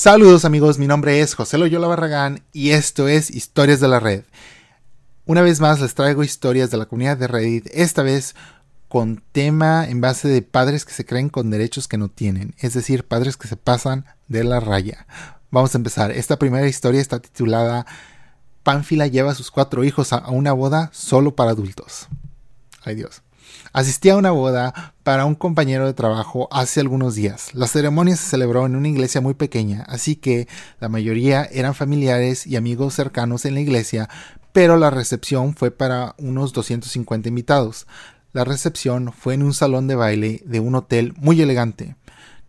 Saludos 0.00 0.46
amigos, 0.46 0.78
mi 0.78 0.86
nombre 0.86 1.20
es 1.20 1.34
José 1.34 1.58
Loyola 1.58 1.86
Barragán 1.86 2.42
y 2.54 2.70
esto 2.70 3.06
es 3.06 3.30
Historias 3.30 3.80
de 3.80 3.88
la 3.88 4.00
Red. 4.00 4.24
Una 5.26 5.42
vez 5.42 5.60
más 5.60 5.78
les 5.78 5.94
traigo 5.94 6.24
historias 6.24 6.70
de 6.70 6.78
la 6.78 6.86
comunidad 6.86 7.18
de 7.18 7.26
Reddit, 7.26 7.66
esta 7.74 8.02
vez 8.02 8.34
con 8.88 9.22
tema 9.32 9.86
en 9.86 10.00
base 10.00 10.26
de 10.26 10.40
padres 10.40 10.86
que 10.86 10.94
se 10.94 11.04
creen 11.04 11.28
con 11.28 11.50
derechos 11.50 11.86
que 11.86 11.98
no 11.98 12.08
tienen, 12.08 12.54
es 12.60 12.72
decir, 12.72 13.04
padres 13.04 13.36
que 13.36 13.46
se 13.46 13.58
pasan 13.58 14.06
de 14.26 14.42
la 14.42 14.58
raya. 14.58 15.06
Vamos 15.50 15.74
a 15.74 15.78
empezar. 15.78 16.12
Esta 16.12 16.38
primera 16.38 16.66
historia 16.66 17.02
está 17.02 17.20
titulada 17.20 17.84
Pánfila 18.62 19.06
lleva 19.06 19.32
a 19.32 19.34
sus 19.34 19.50
cuatro 19.50 19.84
hijos 19.84 20.14
a 20.14 20.30
una 20.30 20.54
boda 20.54 20.88
solo 20.94 21.36
para 21.36 21.50
adultos. 21.50 22.08
Ay 22.84 22.94
Dios. 22.94 23.20
Asistí 23.72 24.08
a 24.08 24.16
una 24.16 24.30
boda 24.32 24.94
para 25.02 25.24
un 25.24 25.34
compañero 25.34 25.86
de 25.86 25.94
trabajo 25.94 26.48
hace 26.50 26.80
algunos 26.80 27.14
días. 27.14 27.54
La 27.54 27.66
ceremonia 27.66 28.16
se 28.16 28.28
celebró 28.30 28.66
en 28.66 28.76
una 28.76 28.88
iglesia 28.88 29.20
muy 29.20 29.34
pequeña, 29.34 29.84
así 29.88 30.16
que 30.16 30.48
la 30.80 30.88
mayoría 30.88 31.44
eran 31.44 31.74
familiares 31.74 32.46
y 32.46 32.56
amigos 32.56 32.94
cercanos 32.94 33.44
en 33.44 33.54
la 33.54 33.60
iglesia, 33.60 34.08
pero 34.52 34.76
la 34.76 34.90
recepción 34.90 35.54
fue 35.54 35.70
para 35.70 36.14
unos 36.18 36.52
250 36.52 37.28
invitados. 37.28 37.86
La 38.32 38.44
recepción 38.44 39.12
fue 39.12 39.34
en 39.34 39.42
un 39.42 39.54
salón 39.54 39.88
de 39.88 39.94
baile 39.94 40.42
de 40.44 40.60
un 40.60 40.74
hotel 40.74 41.14
muy 41.16 41.40
elegante. 41.40 41.96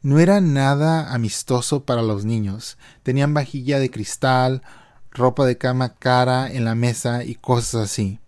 No 0.04 0.20
era 0.20 0.42
nada 0.42 1.14
amistoso 1.14 1.86
para 1.86 2.02
los 2.02 2.26
niños. 2.26 2.78
Tenían 3.04 3.36
vajilla 3.36 3.80
de 3.80 3.92
cristal, 3.92 4.64
ropa 5.12 5.46
de 5.46 5.58
cama 5.58 5.96
cara 5.96 6.52
en 6.52 6.66
la 6.66 6.74
mesa 6.74 7.24
y 7.24 7.36
cosas 7.36 7.84
así. 7.84 8.21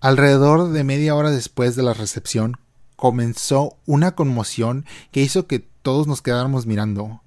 Alrededor 0.00 0.70
de 0.72 0.84
media 0.84 1.14
hora 1.14 1.30
después 1.30 1.74
de 1.74 1.82
la 1.82 1.94
recepción, 1.94 2.58
comenzó 2.96 3.76
una 3.86 4.14
conmoción 4.14 4.84
que 5.10 5.22
hizo 5.22 5.46
que 5.46 5.60
todos 5.60 6.06
nos 6.06 6.22
quedáramos 6.22 6.66
mirando. 6.66 7.22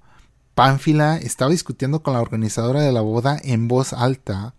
Pánfila 0.54 1.16
estaba 1.16 1.50
discutiendo 1.50 2.02
con 2.02 2.14
la 2.14 2.20
organizadora 2.20 2.82
de 2.82 2.92
la 2.92 3.00
boda 3.00 3.38
en 3.42 3.66
voz 3.66 3.92
alta. 3.92 4.54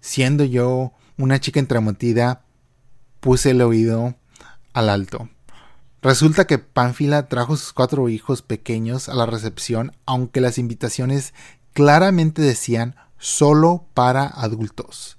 Siendo 0.00 0.44
yo 0.44 0.92
una 1.18 1.40
chica 1.40 1.60
entremetida, 1.60 2.42
puse 3.20 3.50
el 3.50 3.62
oído 3.62 4.14
al 4.72 4.88
alto. 4.88 5.28
Resulta 6.02 6.46
que 6.46 6.58
Pánfila 6.58 7.28
trajo 7.28 7.56
sus 7.56 7.72
cuatro 7.72 8.08
hijos 8.08 8.42
pequeños 8.42 9.08
a 9.08 9.14
la 9.14 9.26
recepción, 9.26 9.92
aunque 10.06 10.40
las 10.40 10.56
invitaciones 10.56 11.34
claramente 11.72 12.42
decían 12.42 12.96
solo 13.18 13.86
para 13.92 14.26
adultos. 14.26 15.18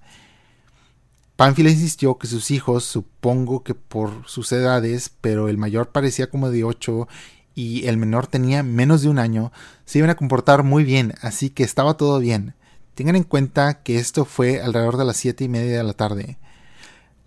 Pánfila 1.41 1.71
insistió 1.71 2.19
que 2.19 2.27
sus 2.27 2.51
hijos, 2.51 2.83
supongo 2.83 3.63
que 3.63 3.73
por 3.73 4.27
sus 4.27 4.51
edades, 4.51 5.11
pero 5.21 5.49
el 5.49 5.57
mayor 5.57 5.89
parecía 5.89 6.29
como 6.29 6.51
de 6.51 6.63
ocho 6.63 7.07
y 7.55 7.87
el 7.87 7.97
menor 7.97 8.27
tenía 8.27 8.61
menos 8.61 9.01
de 9.01 9.09
un 9.09 9.17
año, 9.17 9.51
se 9.83 9.97
iban 9.97 10.11
a 10.11 10.15
comportar 10.15 10.61
muy 10.61 10.83
bien, 10.83 11.15
así 11.23 11.49
que 11.49 11.63
estaba 11.63 11.97
todo 11.97 12.19
bien. 12.19 12.53
Tengan 12.93 13.15
en 13.15 13.23
cuenta 13.23 13.81
que 13.81 13.97
esto 13.97 14.23
fue 14.23 14.61
alrededor 14.61 14.97
de 14.97 15.05
las 15.05 15.17
siete 15.17 15.43
y 15.45 15.49
media 15.49 15.77
de 15.77 15.83
la 15.83 15.93
tarde. 15.93 16.37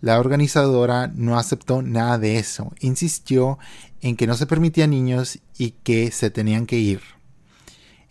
La 0.00 0.20
organizadora 0.20 1.08
no 1.08 1.36
aceptó 1.36 1.82
nada 1.82 2.16
de 2.16 2.38
eso, 2.38 2.72
insistió 2.78 3.58
en 4.00 4.14
que 4.14 4.28
no 4.28 4.34
se 4.34 4.46
permitía 4.46 4.86
niños 4.86 5.40
y 5.58 5.72
que 5.82 6.12
se 6.12 6.30
tenían 6.30 6.66
que 6.66 6.78
ir. 6.78 7.00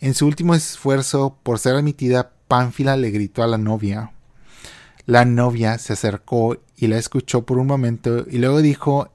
En 0.00 0.12
su 0.12 0.26
último 0.26 0.54
esfuerzo 0.54 1.38
por 1.42 1.58
ser 1.58 1.76
admitida, 1.76 2.34
Pánfila 2.46 2.98
le 2.98 3.10
gritó 3.10 3.42
a 3.42 3.46
la 3.46 3.56
novia, 3.56 4.12
la 5.06 5.24
novia 5.24 5.78
se 5.78 5.92
acercó 5.92 6.56
y 6.76 6.86
la 6.86 6.98
escuchó 6.98 7.44
por 7.44 7.58
un 7.58 7.66
momento 7.66 8.24
y 8.30 8.38
luego 8.38 8.62
dijo 8.62 9.10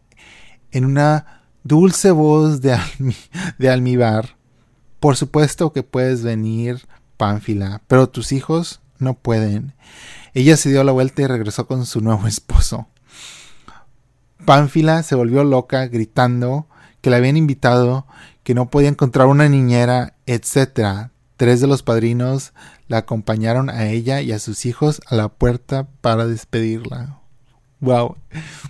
en 0.72 0.86
una 0.86 1.44
dulce 1.64 2.12
voz 2.12 2.62
de, 2.62 2.78
de 3.58 3.70
almíbar, 3.70 4.38
por 5.00 5.16
supuesto 5.16 5.72
que 5.72 5.84
puedes 5.84 6.24
venir, 6.24 6.88
Pánfila, 7.18 7.82
pero 7.88 8.08
tus 8.08 8.32
hijos 8.32 8.82
no 8.98 9.14
pueden. 9.14 9.74
Ella 10.34 10.58
se 10.58 10.70
dio 10.70 10.84
la 10.84 10.92
vuelta 10.92 11.22
y 11.22 11.28
regresó 11.28 11.68
con 11.68 11.86
su 11.86 12.02
nuevo 12.02 12.28
esposo. 12.28 12.88
Pánfila 14.46 15.04
se 15.04 15.16
volvió 15.16 15.44
loca 15.44 15.88
gritando 15.88 16.68
que 17.02 17.10
la 17.10 17.18
habían 17.18 17.38
invitado, 17.38 18.06
que 18.44 18.54
no 18.54 18.70
podía 18.70 18.90
encontrar 18.90 19.28
una 19.28 19.50
niñera, 19.50 20.16
etc. 20.26 21.12
Tres 21.40 21.62
de 21.62 21.68
los 21.68 21.84
padrinos 21.84 22.52
la 22.90 22.98
acompañaron 22.98 23.70
a 23.70 23.88
ella 23.88 24.20
y 24.20 24.34
a 24.34 24.40
sus 24.40 24.66
hijos 24.66 25.00
a 25.08 25.16
la 25.16 25.30
puerta 25.30 25.88
para 26.02 26.28
despedirla. 26.28 27.22
Wow. 27.80 28.18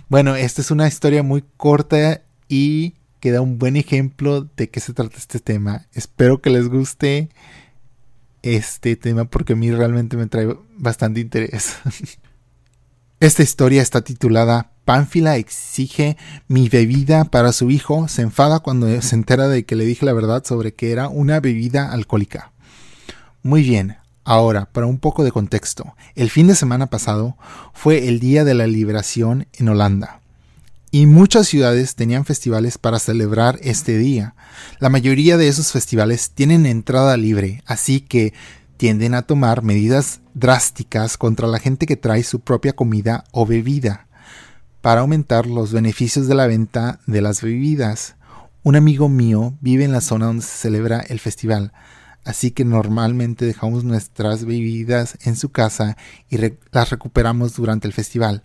Bueno, 0.08 0.36
esta 0.36 0.60
es 0.60 0.70
una 0.70 0.86
historia 0.86 1.24
muy 1.24 1.42
corta 1.56 2.22
y 2.46 2.94
que 3.18 3.32
da 3.32 3.40
un 3.40 3.58
buen 3.58 3.74
ejemplo 3.74 4.46
de 4.56 4.70
qué 4.70 4.78
se 4.78 4.92
trata 4.92 5.16
este 5.18 5.40
tema. 5.40 5.88
Espero 5.94 6.40
que 6.40 6.50
les 6.50 6.68
guste 6.68 7.30
este 8.42 8.94
tema 8.94 9.24
porque 9.24 9.54
a 9.54 9.56
mí 9.56 9.72
realmente 9.72 10.16
me 10.16 10.28
trae 10.28 10.56
bastante 10.76 11.18
interés. 11.18 11.74
Esta 13.18 13.42
historia 13.42 13.82
está 13.82 14.02
titulada 14.02 14.70
Pánfila 14.84 15.38
exige 15.38 16.16
mi 16.46 16.68
bebida 16.68 17.24
para 17.24 17.52
su 17.52 17.72
hijo. 17.72 18.06
Se 18.06 18.22
enfada 18.22 18.60
cuando 18.60 19.02
se 19.02 19.16
entera 19.16 19.48
de 19.48 19.64
que 19.64 19.74
le 19.74 19.84
dije 19.84 20.06
la 20.06 20.12
verdad 20.12 20.44
sobre 20.44 20.72
que 20.72 20.92
era 20.92 21.08
una 21.08 21.40
bebida 21.40 21.90
alcohólica. 21.90 22.52
Muy 23.42 23.62
bien, 23.62 23.96
Ahora, 24.24 24.66
para 24.66 24.86
un 24.86 24.98
poco 24.98 25.24
de 25.24 25.32
contexto, 25.32 25.96
el 26.14 26.30
fin 26.30 26.46
de 26.46 26.54
semana 26.54 26.86
pasado 26.86 27.36
fue 27.72 28.06
el 28.06 28.20
Día 28.20 28.44
de 28.44 28.54
la 28.54 28.66
Liberación 28.66 29.48
en 29.54 29.68
Holanda. 29.70 30.20
Y 30.92 31.06
muchas 31.06 31.48
ciudades 31.48 31.94
tenían 31.94 32.24
festivales 32.24 32.76
para 32.76 32.98
celebrar 32.98 33.58
este 33.62 33.96
día. 33.96 34.34
La 34.78 34.88
mayoría 34.88 35.36
de 35.36 35.48
esos 35.48 35.72
festivales 35.72 36.30
tienen 36.30 36.66
entrada 36.66 37.16
libre, 37.16 37.62
así 37.66 38.00
que 38.00 38.34
tienden 38.76 39.14
a 39.14 39.22
tomar 39.22 39.62
medidas 39.62 40.20
drásticas 40.34 41.16
contra 41.16 41.48
la 41.48 41.58
gente 41.58 41.86
que 41.86 41.96
trae 41.96 42.22
su 42.22 42.40
propia 42.40 42.74
comida 42.74 43.24
o 43.32 43.46
bebida, 43.46 44.06
para 44.80 45.00
aumentar 45.00 45.46
los 45.46 45.72
beneficios 45.72 46.28
de 46.28 46.34
la 46.34 46.46
venta 46.46 47.00
de 47.06 47.20
las 47.20 47.42
bebidas. 47.42 48.16
Un 48.62 48.76
amigo 48.76 49.08
mío 49.08 49.54
vive 49.60 49.84
en 49.84 49.92
la 49.92 50.00
zona 50.00 50.26
donde 50.26 50.44
se 50.44 50.56
celebra 50.56 51.00
el 51.00 51.20
festival, 51.20 51.72
así 52.24 52.50
que 52.50 52.64
normalmente 52.64 53.44
dejamos 53.44 53.84
nuestras 53.84 54.44
bebidas 54.44 55.18
en 55.22 55.36
su 55.36 55.50
casa 55.50 55.96
y 56.28 56.38
las 56.72 56.90
recuperamos 56.90 57.56
durante 57.56 57.86
el 57.86 57.92
festival. 57.92 58.42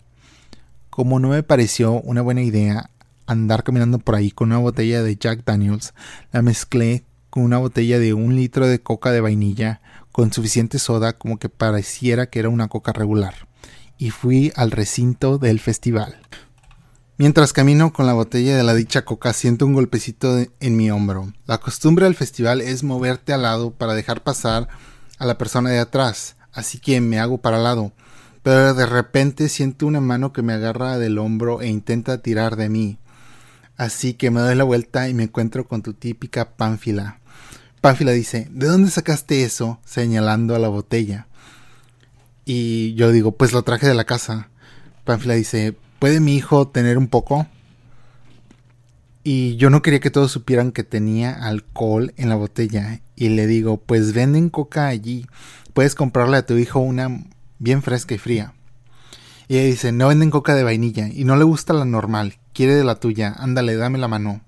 Como 0.90 1.20
no 1.20 1.28
me 1.28 1.42
pareció 1.42 2.00
una 2.00 2.22
buena 2.22 2.42
idea 2.42 2.90
andar 3.26 3.64
caminando 3.64 3.98
por 3.98 4.14
ahí 4.14 4.30
con 4.30 4.48
una 4.48 4.58
botella 4.58 5.02
de 5.02 5.16
Jack 5.16 5.44
Daniels, 5.44 5.94
la 6.32 6.42
mezclé 6.42 7.04
con 7.30 7.42
una 7.42 7.58
botella 7.58 7.98
de 7.98 8.14
un 8.14 8.36
litro 8.36 8.66
de 8.66 8.80
coca 8.80 9.10
de 9.10 9.20
vainilla 9.20 9.80
con 10.12 10.32
suficiente 10.32 10.78
soda 10.78 11.12
como 11.12 11.38
que 11.38 11.50
pareciera 11.50 12.30
que 12.30 12.38
era 12.38 12.48
una 12.48 12.68
coca 12.68 12.92
regular, 12.92 13.34
y 13.98 14.10
fui 14.10 14.52
al 14.56 14.70
recinto 14.70 15.36
del 15.36 15.60
festival. 15.60 16.16
Mientras 17.18 17.54
camino 17.54 17.94
con 17.94 18.04
la 18.04 18.12
botella 18.12 18.58
de 18.58 18.62
la 18.62 18.74
dicha 18.74 19.06
coca 19.06 19.32
siento 19.32 19.64
un 19.64 19.72
golpecito 19.72 20.38
en 20.60 20.76
mi 20.76 20.90
hombro. 20.90 21.32
La 21.46 21.56
costumbre 21.56 22.04
del 22.04 22.14
festival 22.14 22.60
es 22.60 22.82
moverte 22.82 23.32
al 23.32 23.40
lado 23.40 23.70
para 23.70 23.94
dejar 23.94 24.22
pasar 24.22 24.68
a 25.18 25.24
la 25.24 25.38
persona 25.38 25.70
de 25.70 25.78
atrás, 25.78 26.36
así 26.52 26.78
que 26.78 27.00
me 27.00 27.18
hago 27.18 27.38
para 27.38 27.56
al 27.56 27.64
lado. 27.64 27.92
Pero 28.42 28.74
de 28.74 28.84
repente 28.84 29.48
siento 29.48 29.86
una 29.86 30.02
mano 30.02 30.34
que 30.34 30.42
me 30.42 30.52
agarra 30.52 30.98
del 30.98 31.16
hombro 31.16 31.62
e 31.62 31.68
intenta 31.68 32.20
tirar 32.20 32.56
de 32.56 32.68
mí. 32.68 32.98
Así 33.78 34.12
que 34.12 34.30
me 34.30 34.40
doy 34.40 34.54
la 34.54 34.64
vuelta 34.64 35.08
y 35.08 35.14
me 35.14 35.22
encuentro 35.22 35.66
con 35.66 35.80
tu 35.80 35.94
típica 35.94 36.50
Pánfila. 36.56 37.20
Pánfila 37.80 38.12
dice, 38.12 38.46
¿de 38.50 38.66
dónde 38.66 38.90
sacaste 38.90 39.42
eso? 39.42 39.80
señalando 39.86 40.54
a 40.54 40.58
la 40.58 40.68
botella. 40.68 41.28
Y 42.44 42.92
yo 42.92 43.10
digo, 43.10 43.32
pues 43.32 43.54
lo 43.54 43.62
traje 43.62 43.88
de 43.88 43.94
la 43.94 44.04
casa. 44.04 44.50
Pánfila 45.04 45.32
dice, 45.32 45.76
¿puede 45.98 46.20
mi 46.20 46.36
hijo 46.36 46.68
tener 46.68 46.98
un 46.98 47.08
poco? 47.08 47.46
Y 49.24 49.56
yo 49.56 49.70
no 49.70 49.82
quería 49.82 49.98
que 49.98 50.10
todos 50.10 50.30
supieran 50.30 50.70
que 50.70 50.84
tenía 50.84 51.32
alcohol 51.32 52.14
en 52.16 52.28
la 52.28 52.36
botella. 52.36 53.00
Y 53.16 53.30
le 53.30 53.48
digo, 53.48 53.78
pues 53.78 54.12
venden 54.12 54.50
coca 54.50 54.86
allí. 54.86 55.26
Puedes 55.74 55.96
comprarle 55.96 56.36
a 56.36 56.46
tu 56.46 56.54
hijo 56.54 56.78
una 56.78 57.24
bien 57.58 57.82
fresca 57.82 58.14
y 58.14 58.18
fría. 58.18 58.54
Y 59.48 59.56
ella 59.56 59.66
dice, 59.66 59.90
no 59.90 60.08
venden 60.08 60.30
coca 60.30 60.54
de 60.54 60.62
vainilla. 60.62 61.08
Y 61.08 61.24
no 61.24 61.36
le 61.36 61.44
gusta 61.44 61.72
la 61.72 61.84
normal. 61.84 62.36
Quiere 62.52 62.74
de 62.76 62.84
la 62.84 63.00
tuya. 63.00 63.34
Ándale, 63.36 63.74
dame 63.74 63.98
la 63.98 64.06
mano. 64.06 64.42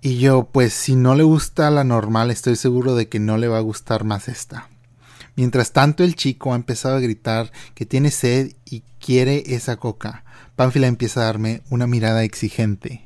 Y 0.00 0.18
yo, 0.18 0.48
pues 0.50 0.72
si 0.72 0.96
no 0.96 1.14
le 1.14 1.22
gusta 1.22 1.70
la 1.70 1.84
normal, 1.84 2.30
estoy 2.30 2.56
seguro 2.56 2.96
de 2.96 3.08
que 3.08 3.20
no 3.20 3.36
le 3.36 3.48
va 3.48 3.58
a 3.58 3.62
gustar 3.62 4.04
más 4.04 4.28
esta. 4.28 4.68
Mientras 5.38 5.70
tanto, 5.70 6.02
el 6.02 6.16
chico 6.16 6.52
ha 6.52 6.56
empezado 6.56 6.96
a 6.96 7.00
gritar 7.00 7.52
que 7.76 7.86
tiene 7.86 8.10
sed 8.10 8.54
y 8.64 8.82
quiere 8.98 9.54
esa 9.54 9.76
coca. 9.76 10.24
Pánfila 10.56 10.88
empieza 10.88 11.20
a 11.20 11.26
darme 11.26 11.62
una 11.70 11.86
mirada 11.86 12.24
exigente. 12.24 13.04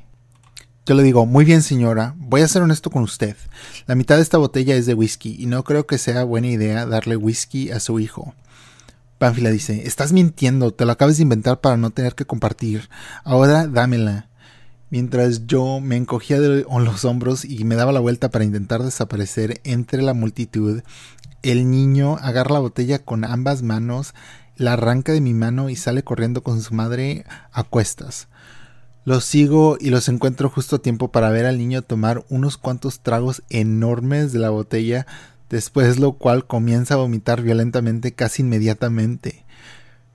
Yo 0.87 0.95
le 0.95 1.03
digo, 1.03 1.27
muy 1.27 1.45
bien 1.45 1.61
señora, 1.61 2.15
voy 2.17 2.41
a 2.41 2.47
ser 2.47 2.63
honesto 2.63 2.89
con 2.89 3.03
usted. 3.03 3.37
La 3.85 3.93
mitad 3.93 4.15
de 4.15 4.23
esta 4.23 4.39
botella 4.39 4.75
es 4.75 4.87
de 4.87 4.95
whisky 4.95 5.35
y 5.37 5.45
no 5.45 5.63
creo 5.63 5.85
que 5.85 5.99
sea 5.99 6.23
buena 6.23 6.47
idea 6.47 6.87
darle 6.87 7.17
whisky 7.17 7.69
a 7.69 7.79
su 7.79 7.99
hijo. 7.99 8.33
Pánfila 9.19 9.51
dice, 9.51 9.85
estás 9.85 10.11
mintiendo, 10.11 10.73
te 10.73 10.85
lo 10.85 10.91
acabas 10.91 11.17
de 11.17 11.23
inventar 11.23 11.61
para 11.61 11.77
no 11.77 11.91
tener 11.91 12.15
que 12.15 12.25
compartir. 12.25 12.89
Ahora 13.23 13.67
dámela. 13.67 14.27
Mientras 14.93 15.47
yo 15.47 15.79
me 15.79 15.97
encogía 15.97 16.39
de 16.39 16.65
los 16.67 17.03
hombros 17.03 17.45
y 17.45 17.63
me 17.63 17.73
daba 17.73 17.91
la 17.91 17.99
vuelta 17.99 18.29
para 18.29 18.45
intentar 18.45 18.83
desaparecer 18.83 19.59
entre 19.63 20.03
la 20.03 20.13
multitud, 20.13 20.83
el 21.43 21.69
niño 21.69 22.17
agarra 22.21 22.53
la 22.53 22.59
botella 22.59 22.99
con 22.99 23.25
ambas 23.25 23.61
manos, 23.61 24.13
la 24.55 24.73
arranca 24.73 25.11
de 25.11 25.21
mi 25.21 25.33
mano 25.33 25.69
y 25.69 25.75
sale 25.75 26.03
corriendo 26.03 26.41
con 26.41 26.61
su 26.61 26.73
madre 26.73 27.25
a 27.51 27.63
cuestas. 27.63 28.27
Los 29.05 29.25
sigo 29.25 29.77
y 29.79 29.89
los 29.89 30.07
encuentro 30.07 30.49
justo 30.49 30.77
a 30.77 30.81
tiempo 30.81 31.11
para 31.11 31.29
ver 31.29 31.45
al 31.45 31.57
niño 31.57 31.81
tomar 31.81 32.25
unos 32.29 32.57
cuantos 32.57 33.01
tragos 33.01 33.43
enormes 33.49 34.31
de 34.31 34.39
la 34.39 34.49
botella, 34.49 35.05
después 35.49 35.99
lo 35.99 36.13
cual 36.13 36.47
comienza 36.47 36.93
a 36.93 36.97
vomitar 36.97 37.41
violentamente 37.41 38.13
casi 38.13 38.43
inmediatamente. 38.43 39.43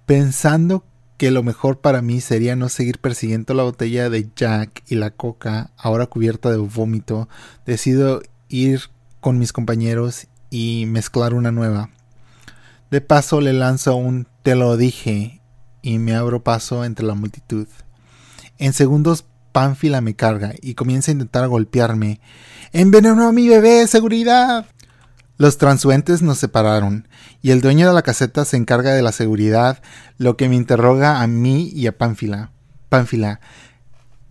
Pensando 0.07 0.85
que 1.19 1.31
lo 1.31 1.43
mejor 1.43 1.81
para 1.81 2.01
mí 2.01 2.23
sería 2.23 2.57
no 2.57 2.71
seguir 2.71 2.99
persiguiendo 2.99 3.53
la 3.53 3.65
botella 3.65 4.09
de 4.09 4.31
Jack 4.35 4.83
y 4.87 4.95
la 4.95 5.11
coca, 5.11 5.73
ahora 5.77 6.07
cubierta 6.07 6.51
de 6.51 6.57
vómito, 6.57 7.29
decido 7.67 8.23
ir 8.49 8.83
con 9.21 9.39
mis 9.39 9.53
compañeros 9.53 10.29
y 10.51 10.87
mezclar 10.87 11.35
una 11.35 11.53
nueva. 11.53 11.91
De 12.91 13.01
paso 13.01 13.41
le 13.41 13.53
lanzo 13.53 13.97
un 13.97 14.27
te 14.43 14.55
lo 14.55 14.77
dije 14.77 15.43
y 15.83 15.99
me 15.99 16.15
abro 16.15 16.43
paso 16.43 16.85
entre 16.85 17.07
la 17.07 17.15
multitud. 17.15 17.67
En 18.59 18.73
segundos 18.73 19.25
Pánfila 19.53 20.01
me 20.01 20.15
carga 20.15 20.55
y 20.61 20.75
comienza 20.75 21.11
a 21.11 21.13
intentar 21.13 21.49
golpearme. 21.49 22.21
¡Envenenó 22.73 23.27
a 23.27 23.33
mi 23.33 23.49
bebé! 23.49 23.87
¡Seguridad! 23.87 24.67
Los 25.37 25.59
transuentes 25.59 26.23
nos 26.23 26.39
separaron 26.39 27.09
y 27.43 27.53
el 27.53 27.61
dueño 27.61 27.87
de 27.87 27.95
la 27.95 28.03
caseta 28.03 28.45
se 28.45 28.57
encarga 28.57 28.93
de 28.93 29.03
la 29.03 29.13
seguridad, 29.13 29.81
lo 30.17 30.37
que 30.37 30.49
me 30.49 30.57
interroga 30.57 31.21
a 31.21 31.27
mí 31.27 31.71
y 31.75 31.87
a 31.87 31.97
Pánfila. 31.97 32.51
Pánfila, 32.89 33.41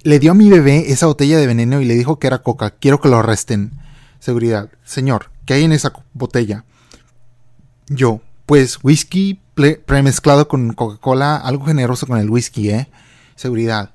le 0.04 0.20
dio 0.20 0.32
a 0.32 0.36
mi 0.36 0.50
bebé 0.50 0.92
esa 0.92 1.08
botella 1.08 1.38
de 1.38 1.48
veneno 1.48 1.82
y 1.82 1.86
le 1.86 1.96
dijo 1.96 2.20
que 2.20 2.28
era 2.28 2.42
coca. 2.42 2.72
Quiero 2.72 3.00
que 3.00 3.10
lo 3.10 3.18
arresten. 3.18 3.72
Seguridad, 4.20 4.70
señor, 4.84 5.32
¿qué 5.48 5.56
hay 5.56 5.64
en 5.64 5.72
esa 5.72 5.94
botella? 6.14 6.66
Yo, 7.88 8.22
pues 8.46 8.80
whisky 8.84 9.40
premezclado 9.86 10.48
con 10.48 10.74
Coca-Cola, 10.74 11.38
algo 11.38 11.66
generoso 11.66 12.06
con 12.06 12.20
el 12.20 12.30
whisky, 12.30 12.70
¿eh? 12.70 12.90
Seguridad. 13.36 13.92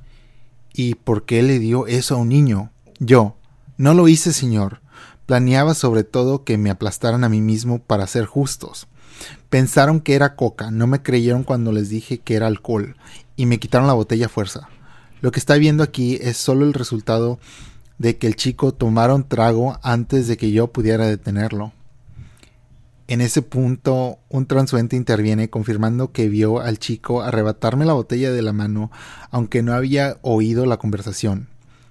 ¿Y 0.73 0.95
por 0.97 1.25
qué 1.25 1.43
le 1.43 1.59
dio 1.61 1.87
eso 1.87 2.17
a 2.17 2.19
un 2.19 2.31
niño? 2.31 2.73
Yo, 2.99 3.37
no 3.77 3.93
lo 3.93 4.09
hice, 4.09 4.33
señor. 4.33 4.81
Planeaba 5.27 5.75
sobre 5.75 6.05
todo 6.05 6.43
que 6.43 6.57
me 6.57 6.71
aplastaran 6.71 7.23
a 7.23 7.29
mí 7.29 7.43
mismo 7.43 7.81
para 7.81 8.07
ser 8.07 8.25
justos. 8.25 8.89
Pensaron 9.51 10.01
que 10.01 10.15
era 10.15 10.35
coca, 10.35 10.71
no 10.71 10.87
me 10.87 11.03
creyeron 11.03 11.45
cuando 11.45 11.71
les 11.71 11.91
dije 11.91 12.19
que 12.19 12.35
era 12.35 12.47
alcohol, 12.47 12.97
y 13.37 13.45
me 13.45 13.61
quitaron 13.61 13.87
la 13.87 13.93
botella 13.93 14.27
a 14.27 14.31
fuerza. 14.31 14.69
Lo 15.21 15.31
que 15.31 15.39
está 15.39 15.57
viendo 15.57 15.85
aquí 15.85 16.19
es 16.23 16.39
solo 16.39 16.65
el 16.65 16.73
resultado 16.73 17.39
de 18.03 18.19
que 18.19 18.27
el 18.27 18.35
chico 18.35 18.75
tomara 18.75 19.15
un 19.15 19.23
trago 19.23 19.79
antes 19.81 20.27
de 20.27 20.37
que 20.37 20.51
yo 20.51 20.73
pudiera 20.73 21.07
detenerlo. 21.07 21.73
En 23.07 23.21
ese 23.21 23.43
punto, 23.43 24.19
un 24.29 24.47
transuente 24.47 24.97
interviene 24.97 25.51
confirmando 25.51 26.11
que 26.11 26.29
vio 26.29 26.59
al 26.59 26.81
chico 26.81 27.23
arrebatarme 27.23 27.85
la 27.85 27.93
botella 27.93 28.33
de 28.33 28.43
la 28.43 28.53
mano, 28.53 28.91
aunque 29.31 29.63
no 29.63 29.73
había 29.73 30.19
oído 30.23 30.67
la 30.67 30.79
conversación. 30.79 31.47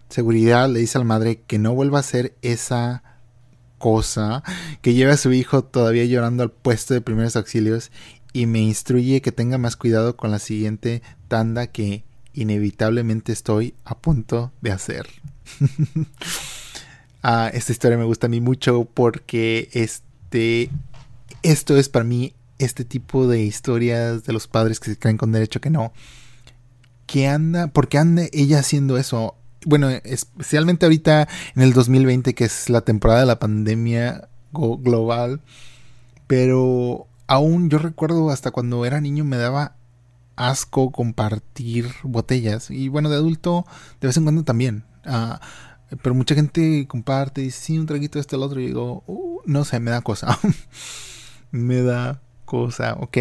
Seguridad 0.10 0.70
le 0.70 0.82
dice 0.82 0.98
a 0.98 1.00
la 1.00 1.06
madre 1.06 1.44
que 1.48 1.60
no 1.60 1.74
vuelva 1.74 2.00
a 2.00 2.02
hacer 2.02 2.36
esa 2.42 3.04
cosa, 3.78 4.44
que 4.82 4.94
lleve 4.94 5.14
a 5.14 5.18
su 5.18 5.32
hijo 5.32 5.64
todavía 5.64 6.04
llorando 6.04 6.44
al 6.44 6.52
puesto 6.52 6.94
de 6.94 7.00
primeros 7.00 7.38
auxilios 7.38 7.90
y 8.34 8.48
me 8.48 8.60
instruye 8.60 9.22
que 9.22 9.32
tenga 9.32 9.58
más 9.58 9.78
cuidado 9.78 10.18
con 10.18 10.30
la 10.30 10.40
siguiente 10.40 11.04
tanda 11.30 11.68
que 11.68 12.04
inevitablemente 12.34 13.32
estoy 13.32 13.76
a 13.86 13.98
punto 13.98 14.52
de 14.60 14.74
hacer. 14.74 15.08
ah, 17.24 17.50
esta 17.54 17.72
historia 17.72 17.98
me 17.98 18.04
gusta 18.04 18.28
a 18.28 18.30
mí 18.30 18.42
mucho 18.42 18.86
porque 18.86 19.70
este, 19.74 20.70
esto 21.44 21.78
es 21.78 21.90
para 21.90 22.06
mí 22.06 22.34
este 22.60 22.86
tipo 22.86 23.28
de 23.28 23.42
historias 23.42 24.24
de 24.24 24.34
los 24.34 24.48
padres 24.48 24.80
que 24.80 24.92
se 24.92 24.98
creen 24.98 25.18
con 25.18 25.32
derecho 25.32 25.62
que 25.62 25.70
no. 25.70 25.94
¿Qué 27.08 27.28
anda? 27.28 27.68
¿Por 27.68 27.90
qué 27.90 27.98
anda 27.98 28.24
ella 28.32 28.60
haciendo 28.60 28.98
eso? 28.98 29.36
bueno, 29.66 29.90
especialmente 29.90 30.86
ahorita 30.86 31.28
en 31.56 31.62
el 31.62 31.74
2020, 31.74 32.34
que 32.34 32.46
es 32.46 32.70
la 32.70 32.82
temporada 32.82 33.22
de 33.22 33.26
la 33.26 33.40
pandemia 33.40 34.28
global, 34.52 35.42
pero 36.28 37.08
aún 37.28 37.70
yo 37.70 37.78
recuerdo 37.78 38.30
hasta 38.32 38.52
cuando 38.52 38.86
era 38.86 39.02
niño 39.02 39.24
me 39.24 39.38
daba 39.38 39.76
asco 40.36 40.92
compartir 40.92 41.90
botellas 42.04 42.72
y 42.72 42.88
bueno, 42.88 43.10
de 43.10 43.18
adulto 43.18 43.66
de 44.00 44.08
vez 44.08 44.18
en 44.18 44.24
cuando 44.24 44.44
también. 44.44 44.84
Uh, 45.06 45.36
pero 46.02 46.16
mucha 46.16 46.36
gente 46.36 46.88
comparte 46.88 47.42
y 47.42 47.46
dice, 47.46 47.60
sí, 47.62 47.78
un 47.78 47.86
traguito 47.86 48.18
de 48.18 48.22
este 48.22 48.36
al 48.36 48.44
otro. 48.44 48.60
Y 48.60 48.68
digo, 48.68 49.04
uh, 49.08 49.42
no 49.46 49.66
sé, 49.66 49.80
me 49.80 49.92
da 49.92 50.02
cosa. 50.02 50.40
me 51.52 51.82
da 51.82 52.22
cosa, 52.46 52.98
ok. 53.00 53.18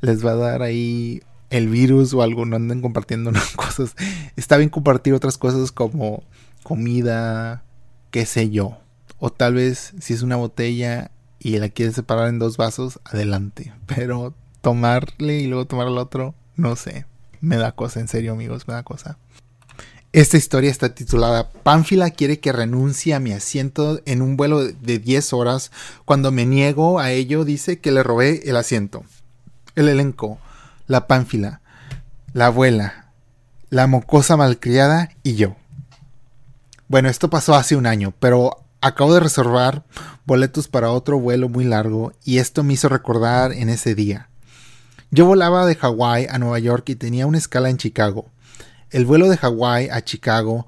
Les 0.00 0.24
va 0.24 0.32
a 0.32 0.36
dar 0.36 0.62
ahí 0.62 1.22
el 1.50 1.68
virus 1.68 2.12
o 2.14 2.22
algo, 2.22 2.44
no 2.44 2.56
anden 2.56 2.80
compartiendo 2.80 3.32
cosas. 3.56 3.94
Está 4.36 4.56
bien 4.56 4.70
compartir 4.70 5.14
otras 5.14 5.38
cosas 5.38 5.72
como 5.72 6.22
comida, 6.62 7.62
qué 8.10 8.26
sé 8.26 8.50
yo. 8.50 8.78
O 9.18 9.30
tal 9.30 9.54
vez 9.54 9.94
si 10.00 10.14
es 10.14 10.22
una 10.22 10.36
botella 10.36 11.10
y 11.38 11.58
la 11.58 11.68
quieres 11.68 11.94
separar 11.94 12.28
en 12.28 12.38
dos 12.38 12.56
vasos, 12.56 13.00
adelante. 13.04 13.72
Pero 13.86 14.34
tomarle 14.60 15.40
y 15.40 15.46
luego 15.46 15.66
tomar 15.66 15.88
el 15.88 15.98
otro, 15.98 16.34
no 16.56 16.76
sé. 16.76 17.06
Me 17.40 17.56
da 17.56 17.72
cosa, 17.72 18.00
en 18.00 18.08
serio 18.08 18.32
amigos, 18.32 18.66
me 18.66 18.74
da 18.74 18.82
cosa. 18.82 19.18
Esta 20.12 20.36
historia 20.36 20.70
está 20.70 20.94
titulada 20.94 21.50
Pánfila 21.50 22.10
quiere 22.10 22.40
que 22.40 22.52
renuncie 22.52 23.14
a 23.14 23.20
mi 23.20 23.32
asiento 23.32 24.00
en 24.06 24.22
un 24.22 24.36
vuelo 24.36 24.64
de 24.64 24.98
10 24.98 25.32
horas. 25.32 25.70
Cuando 26.04 26.32
me 26.32 26.46
niego 26.46 26.98
a 26.98 27.12
ello, 27.12 27.44
dice 27.44 27.78
que 27.78 27.92
le 27.92 28.02
robé 28.02 28.48
el 28.48 28.56
asiento. 28.56 29.04
El 29.74 29.88
elenco 29.88 30.38
la 30.88 31.06
pánfila, 31.06 31.60
la 32.32 32.46
abuela, 32.46 33.12
la 33.68 33.86
mocosa 33.86 34.36
malcriada 34.36 35.10
y 35.22 35.36
yo. 35.36 35.54
Bueno, 36.88 37.10
esto 37.10 37.30
pasó 37.30 37.54
hace 37.54 37.76
un 37.76 37.86
año, 37.86 38.14
pero 38.18 38.64
acabo 38.80 39.12
de 39.12 39.20
reservar 39.20 39.84
boletos 40.24 40.66
para 40.66 40.90
otro 40.90 41.20
vuelo 41.20 41.50
muy 41.50 41.64
largo 41.64 42.12
y 42.24 42.38
esto 42.38 42.64
me 42.64 42.72
hizo 42.72 42.88
recordar 42.88 43.52
en 43.52 43.68
ese 43.68 43.94
día. 43.94 44.30
Yo 45.10 45.26
volaba 45.26 45.66
de 45.66 45.76
Hawái 45.76 46.26
a 46.30 46.38
Nueva 46.38 46.58
York 46.58 46.88
y 46.88 46.96
tenía 46.96 47.26
una 47.26 47.38
escala 47.38 47.68
en 47.68 47.76
Chicago. 47.76 48.30
El 48.90 49.04
vuelo 49.04 49.28
de 49.28 49.36
Hawái 49.36 49.90
a 49.90 50.02
Chicago 50.02 50.66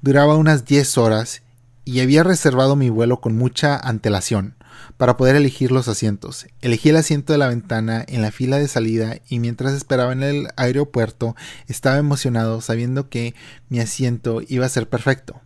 duraba 0.00 0.36
unas 0.36 0.64
10 0.64 0.98
horas 0.98 1.42
y 1.84 1.98
había 1.98 2.22
reservado 2.22 2.76
mi 2.76 2.90
vuelo 2.90 3.20
con 3.20 3.36
mucha 3.36 3.76
antelación 3.76 4.54
para 4.96 5.16
poder 5.16 5.34
elegir 5.34 5.72
los 5.72 5.88
asientos. 5.88 6.46
Elegí 6.60 6.90
el 6.90 6.96
asiento 6.96 7.32
de 7.32 7.40
la 7.40 7.48
ventana 7.48 8.04
en 8.06 8.22
la 8.22 8.30
fila 8.30 8.58
de 8.58 8.68
salida 8.68 9.16
y 9.28 9.40
mientras 9.40 9.72
esperaba 9.72 10.12
en 10.12 10.22
el 10.22 10.48
aeropuerto 10.56 11.34
estaba 11.66 11.96
emocionado 11.96 12.60
sabiendo 12.60 13.08
que 13.08 13.34
mi 13.68 13.80
asiento 13.80 14.42
iba 14.46 14.64
a 14.64 14.68
ser 14.68 14.88
perfecto. 14.88 15.40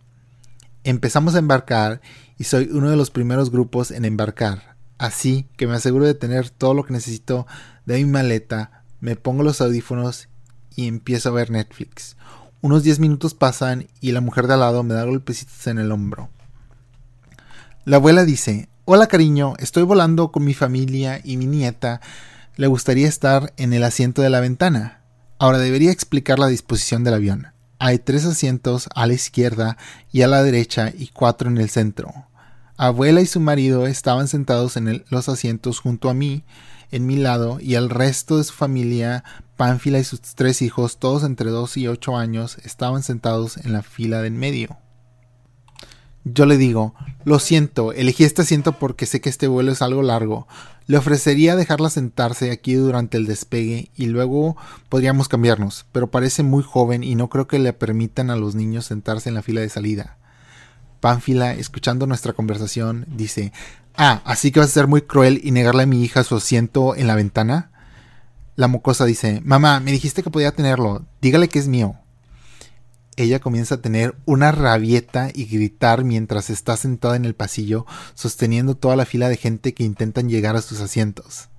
Empezamos 0.83 1.33
a 1.33 1.39
embarcar 1.39 2.01
y 2.37 2.43
soy 2.43 2.69
uno 2.71 2.91
de 2.91 2.97
los 2.97 3.09
primeros 3.09 3.49
grupos 3.49 3.89
en 3.89 4.05
embarcar, 4.05 4.75
así 4.99 5.47
que 5.57 5.65
me 5.65 5.73
aseguro 5.73 6.05
de 6.05 6.13
tener 6.13 6.51
todo 6.51 6.75
lo 6.75 6.83
que 6.83 6.93
necesito 6.93 7.47
de 7.87 7.95
mi 7.95 8.05
maleta, 8.05 8.83
me 8.99 9.15
pongo 9.15 9.41
los 9.41 9.59
audífonos 9.59 10.27
y 10.75 10.87
empiezo 10.87 11.29
a 11.29 11.33
ver 11.33 11.51
Netflix. 11.51 12.15
Unos 12.61 12.83
10 12.83 12.99
minutos 12.99 13.33
pasan 13.33 13.87
y 13.99 14.11
la 14.11 14.21
mujer 14.21 14.47
de 14.47 14.53
al 14.53 14.59
lado 14.59 14.83
me 14.83 14.93
da 14.93 15.03
golpecitos 15.03 15.67
en 15.67 15.79
el 15.79 15.91
hombro. 15.91 16.29
La 17.85 17.97
abuela 17.97 18.23
dice, 18.25 18.69
Hola 18.85 19.07
cariño, 19.07 19.53
estoy 19.59 19.83
volando 19.83 20.31
con 20.31 20.43
mi 20.43 20.53
familia 20.53 21.21
y 21.23 21.37
mi 21.37 21.45
nieta. 21.45 22.01
Le 22.55 22.67
gustaría 22.67 23.07
estar 23.07 23.53
en 23.57 23.73
el 23.73 23.83
asiento 23.83 24.21
de 24.21 24.29
la 24.29 24.39
ventana. 24.39 25.01
Ahora 25.39 25.57
debería 25.57 25.91
explicar 25.91 26.39
la 26.39 26.47
disposición 26.47 27.03
del 27.03 27.15
avión. 27.15 27.47
Hay 27.79 27.97
tres 27.97 28.25
asientos 28.25 28.89
a 28.93 29.07
la 29.07 29.13
izquierda 29.13 29.77
y 30.11 30.21
a 30.21 30.27
la 30.27 30.43
derecha 30.43 30.91
y 30.95 31.07
cuatro 31.07 31.49
en 31.49 31.57
el 31.57 31.69
centro. 31.69 32.13
Abuela 32.77 33.21
y 33.21 33.25
su 33.25 33.39
marido 33.39 33.87
estaban 33.87 34.27
sentados 34.27 34.77
en 34.77 35.03
los 35.09 35.29
asientos 35.29 35.79
junto 35.79 36.09
a 36.09 36.13
mí, 36.13 36.43
en 36.91 37.05
mi 37.05 37.15
lado, 37.15 37.59
y 37.59 37.75
el 37.75 37.89
resto 37.89 38.37
de 38.37 38.43
su 38.43 38.53
familia, 38.53 39.23
Pánfila 39.57 39.99
y 39.99 40.03
sus 40.03 40.21
tres 40.21 40.61
hijos, 40.61 40.97
todos 40.97 41.23
entre 41.23 41.49
dos 41.49 41.77
y 41.77 41.87
ocho 41.87 42.17
años, 42.17 42.57
estaban 42.63 43.03
sentados 43.03 43.57
en 43.57 43.73
la 43.73 43.81
fila 43.81 44.21
de 44.21 44.29
medio. 44.29 44.77
Yo 46.23 46.45
le 46.45 46.57
digo, 46.57 46.93
lo 47.23 47.39
siento, 47.39 47.93
elegí 47.93 48.23
este 48.23 48.43
asiento 48.43 48.73
porque 48.73 49.07
sé 49.07 49.21
que 49.21 49.29
este 49.29 49.47
vuelo 49.47 49.71
es 49.71 49.81
algo 49.81 50.03
largo. 50.03 50.47
Le 50.85 50.97
ofrecería 50.97 51.55
dejarla 51.55 51.89
sentarse 51.89 52.51
aquí 52.51 52.73
durante 52.73 53.17
el 53.17 53.25
despegue 53.25 53.89
y 53.95 54.05
luego 54.05 54.55
podríamos 54.89 55.27
cambiarnos, 55.27 55.85
pero 55.91 56.11
parece 56.11 56.43
muy 56.43 56.63
joven 56.63 57.03
y 57.03 57.15
no 57.15 57.29
creo 57.29 57.47
que 57.47 57.57
le 57.57 57.73
permitan 57.73 58.29
a 58.29 58.35
los 58.35 58.53
niños 58.53 58.85
sentarse 58.85 59.29
en 59.29 59.35
la 59.35 59.41
fila 59.41 59.61
de 59.61 59.69
salida. 59.69 60.17
Pánfila, 60.99 61.53
escuchando 61.53 62.05
nuestra 62.05 62.33
conversación, 62.33 63.07
dice, 63.09 63.51
Ah, 63.95 64.21
así 64.25 64.51
que 64.51 64.59
vas 64.59 64.69
a 64.69 64.73
ser 64.73 64.87
muy 64.87 65.01
cruel 65.01 65.41
y 65.43 65.51
negarle 65.51 65.83
a 65.83 65.87
mi 65.87 66.03
hija 66.03 66.23
su 66.23 66.35
asiento 66.35 66.95
en 66.95 67.07
la 67.07 67.15
ventana. 67.15 67.71
La 68.55 68.67
mocosa 68.67 69.05
dice, 69.05 69.41
Mamá, 69.43 69.79
me 69.79 69.91
dijiste 69.91 70.23
que 70.23 70.29
podía 70.29 70.51
tenerlo, 70.51 71.05
dígale 71.21 71.49
que 71.49 71.59
es 71.59 71.67
mío. 71.67 71.95
ella 73.17 73.39
comienza 73.39 73.75
a 73.75 73.81
tener 73.81 74.15
una 74.25 74.51
rabieta 74.51 75.29
y 75.33 75.45
gritar 75.45 76.03
mientras 76.03 76.49
está 76.49 76.75
sentada 76.77 77.15
en 77.15 77.25
el 77.25 77.35
pasillo, 77.35 77.85
sosteniendo 78.15 78.75
toda 78.75 78.95
la 78.95 79.05
fila 79.05 79.29
de 79.29 79.37
gente 79.37 79.73
que 79.73 79.83
intentan 79.83 80.29
llegar 80.29 80.55
a 80.55 80.61
sus 80.61 80.79
asientos. 80.79 81.49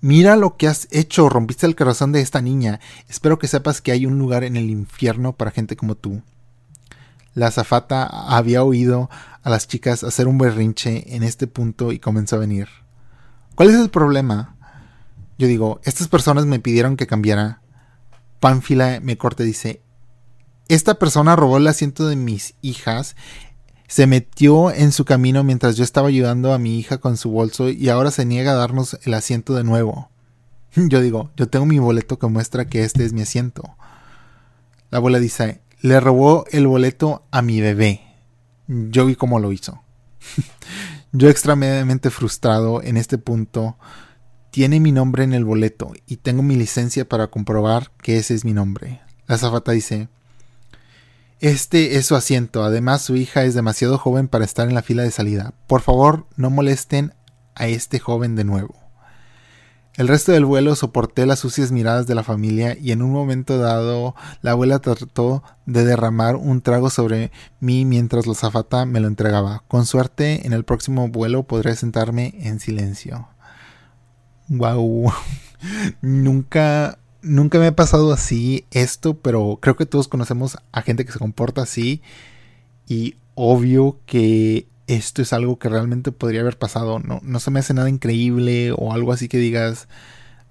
Mira 0.00 0.36
lo 0.36 0.56
que 0.56 0.68
has 0.68 0.86
hecho, 0.90 1.28
rompiste 1.28 1.66
el 1.66 1.74
corazón 1.74 2.12
de 2.12 2.20
esta 2.20 2.40
niña. 2.40 2.80
Espero 3.08 3.38
que 3.38 3.48
sepas 3.48 3.80
que 3.80 3.92
hay 3.92 4.06
un 4.06 4.18
lugar 4.18 4.44
en 4.44 4.56
el 4.56 4.70
infierno 4.70 5.32
para 5.32 5.50
gente 5.50 5.74
como 5.74 5.96
tú. 5.96 6.22
La 7.34 7.48
azafata 7.48 8.04
había 8.04 8.62
oído 8.62 9.10
a 9.46 9.50
las 9.50 9.68
chicas 9.68 10.02
hacer 10.02 10.26
un 10.26 10.38
berrinche 10.38 11.14
en 11.14 11.22
este 11.22 11.46
punto 11.46 11.92
y 11.92 12.00
comenzó 12.00 12.34
a 12.34 12.40
venir. 12.40 12.66
¿Cuál 13.54 13.70
es 13.70 13.76
el 13.76 13.90
problema? 13.90 14.56
Yo 15.38 15.46
digo, 15.46 15.80
estas 15.84 16.08
personas 16.08 16.46
me 16.46 16.58
pidieron 16.58 16.96
que 16.96 17.06
cambiara. 17.06 17.62
Pánfila 18.40 18.98
me 19.00 19.16
corta 19.16 19.44
y 19.44 19.46
dice, 19.46 19.82
esta 20.66 20.94
persona 20.94 21.36
robó 21.36 21.58
el 21.58 21.68
asiento 21.68 22.08
de 22.08 22.16
mis 22.16 22.56
hijas 22.60 23.14
se 23.86 24.08
metió 24.08 24.72
en 24.72 24.90
su 24.90 25.04
camino 25.04 25.44
mientras 25.44 25.76
yo 25.76 25.84
estaba 25.84 26.08
ayudando 26.08 26.52
a 26.52 26.58
mi 26.58 26.76
hija 26.80 26.98
con 26.98 27.16
su 27.16 27.30
bolso 27.30 27.68
y 27.68 27.88
ahora 27.88 28.10
se 28.10 28.24
niega 28.24 28.50
a 28.50 28.56
darnos 28.56 28.98
el 29.04 29.14
asiento 29.14 29.54
de 29.54 29.62
nuevo. 29.62 30.10
Yo 30.74 31.00
digo, 31.00 31.30
yo 31.36 31.48
tengo 31.48 31.66
mi 31.66 31.78
boleto 31.78 32.18
que 32.18 32.26
muestra 32.26 32.64
que 32.64 32.82
este 32.82 33.04
es 33.04 33.12
mi 33.12 33.22
asiento. 33.22 33.76
La 34.90 34.98
abuela 34.98 35.20
dice, 35.20 35.62
le 35.82 36.00
robó 36.00 36.46
el 36.50 36.66
boleto 36.66 37.24
a 37.30 37.42
mi 37.42 37.60
bebé. 37.60 38.05
Yo 38.68 39.06
vi 39.06 39.14
cómo 39.14 39.38
lo 39.38 39.52
hizo. 39.52 39.82
yo 41.12 41.28
extremadamente 41.28 42.10
frustrado 42.10 42.82
en 42.82 42.96
este 42.96 43.18
punto, 43.18 43.76
tiene 44.50 44.80
mi 44.80 44.92
nombre 44.92 45.24
en 45.24 45.34
el 45.34 45.44
boleto 45.44 45.92
y 46.06 46.16
tengo 46.16 46.42
mi 46.42 46.56
licencia 46.56 47.08
para 47.08 47.28
comprobar 47.28 47.92
que 48.02 48.16
ese 48.16 48.34
es 48.34 48.44
mi 48.44 48.52
nombre. 48.52 49.02
La 49.26 49.38
zafata 49.38 49.72
dice, 49.72 50.08
este 51.40 51.96
es 51.96 52.06
su 52.06 52.16
asiento. 52.16 52.64
Además, 52.64 53.02
su 53.02 53.16
hija 53.16 53.44
es 53.44 53.54
demasiado 53.54 53.98
joven 53.98 54.28
para 54.28 54.44
estar 54.44 54.68
en 54.68 54.74
la 54.74 54.82
fila 54.82 55.02
de 55.02 55.10
salida. 55.10 55.52
Por 55.66 55.82
favor, 55.82 56.26
no 56.36 56.48
molesten 56.48 57.12
a 57.54 57.66
este 57.66 57.98
joven 57.98 58.36
de 58.36 58.44
nuevo. 58.44 58.85
El 59.96 60.08
resto 60.08 60.32
del 60.32 60.44
vuelo 60.44 60.74
soporté 60.74 61.24
las 61.24 61.38
sucias 61.38 61.72
miradas 61.72 62.06
de 62.06 62.14
la 62.14 62.22
familia 62.22 62.76
y 62.78 62.92
en 62.92 63.00
un 63.00 63.12
momento 63.12 63.56
dado 63.56 64.14
la 64.42 64.50
abuela 64.50 64.78
trató 64.78 65.42
de 65.64 65.86
derramar 65.86 66.36
un 66.36 66.60
trago 66.60 66.90
sobre 66.90 67.32
mí 67.60 67.86
mientras 67.86 68.26
la 68.26 68.34
zafata 68.34 68.84
me 68.84 69.00
lo 69.00 69.08
entregaba. 69.08 69.64
Con 69.68 69.86
suerte, 69.86 70.46
en 70.46 70.52
el 70.52 70.64
próximo 70.64 71.08
vuelo 71.08 71.44
podré 71.44 71.74
sentarme 71.76 72.34
en 72.40 72.60
silencio. 72.60 73.26
Wow. 74.48 75.12
Nunca 76.02 76.98
nunca 77.22 77.58
me 77.58 77.68
ha 77.68 77.74
pasado 77.74 78.12
así 78.12 78.66
esto, 78.70 79.18
pero 79.18 79.58
creo 79.60 79.76
que 79.76 79.86
todos 79.86 80.08
conocemos 80.08 80.58
a 80.72 80.82
gente 80.82 81.04
que 81.04 81.12
se 81.12 81.18
comporta 81.18 81.62
así 81.62 82.02
y 82.86 83.16
obvio 83.34 83.98
que 84.06 84.68
esto 84.86 85.22
es 85.22 85.32
algo 85.32 85.58
que 85.58 85.68
realmente 85.68 86.12
podría 86.12 86.40
haber 86.40 86.58
pasado. 86.58 86.98
No, 86.98 87.20
no 87.22 87.40
se 87.40 87.50
me 87.50 87.60
hace 87.60 87.74
nada 87.74 87.88
increíble 87.88 88.72
o 88.72 88.92
algo 88.92 89.12
así 89.12 89.28
que 89.28 89.38
digas, 89.38 89.88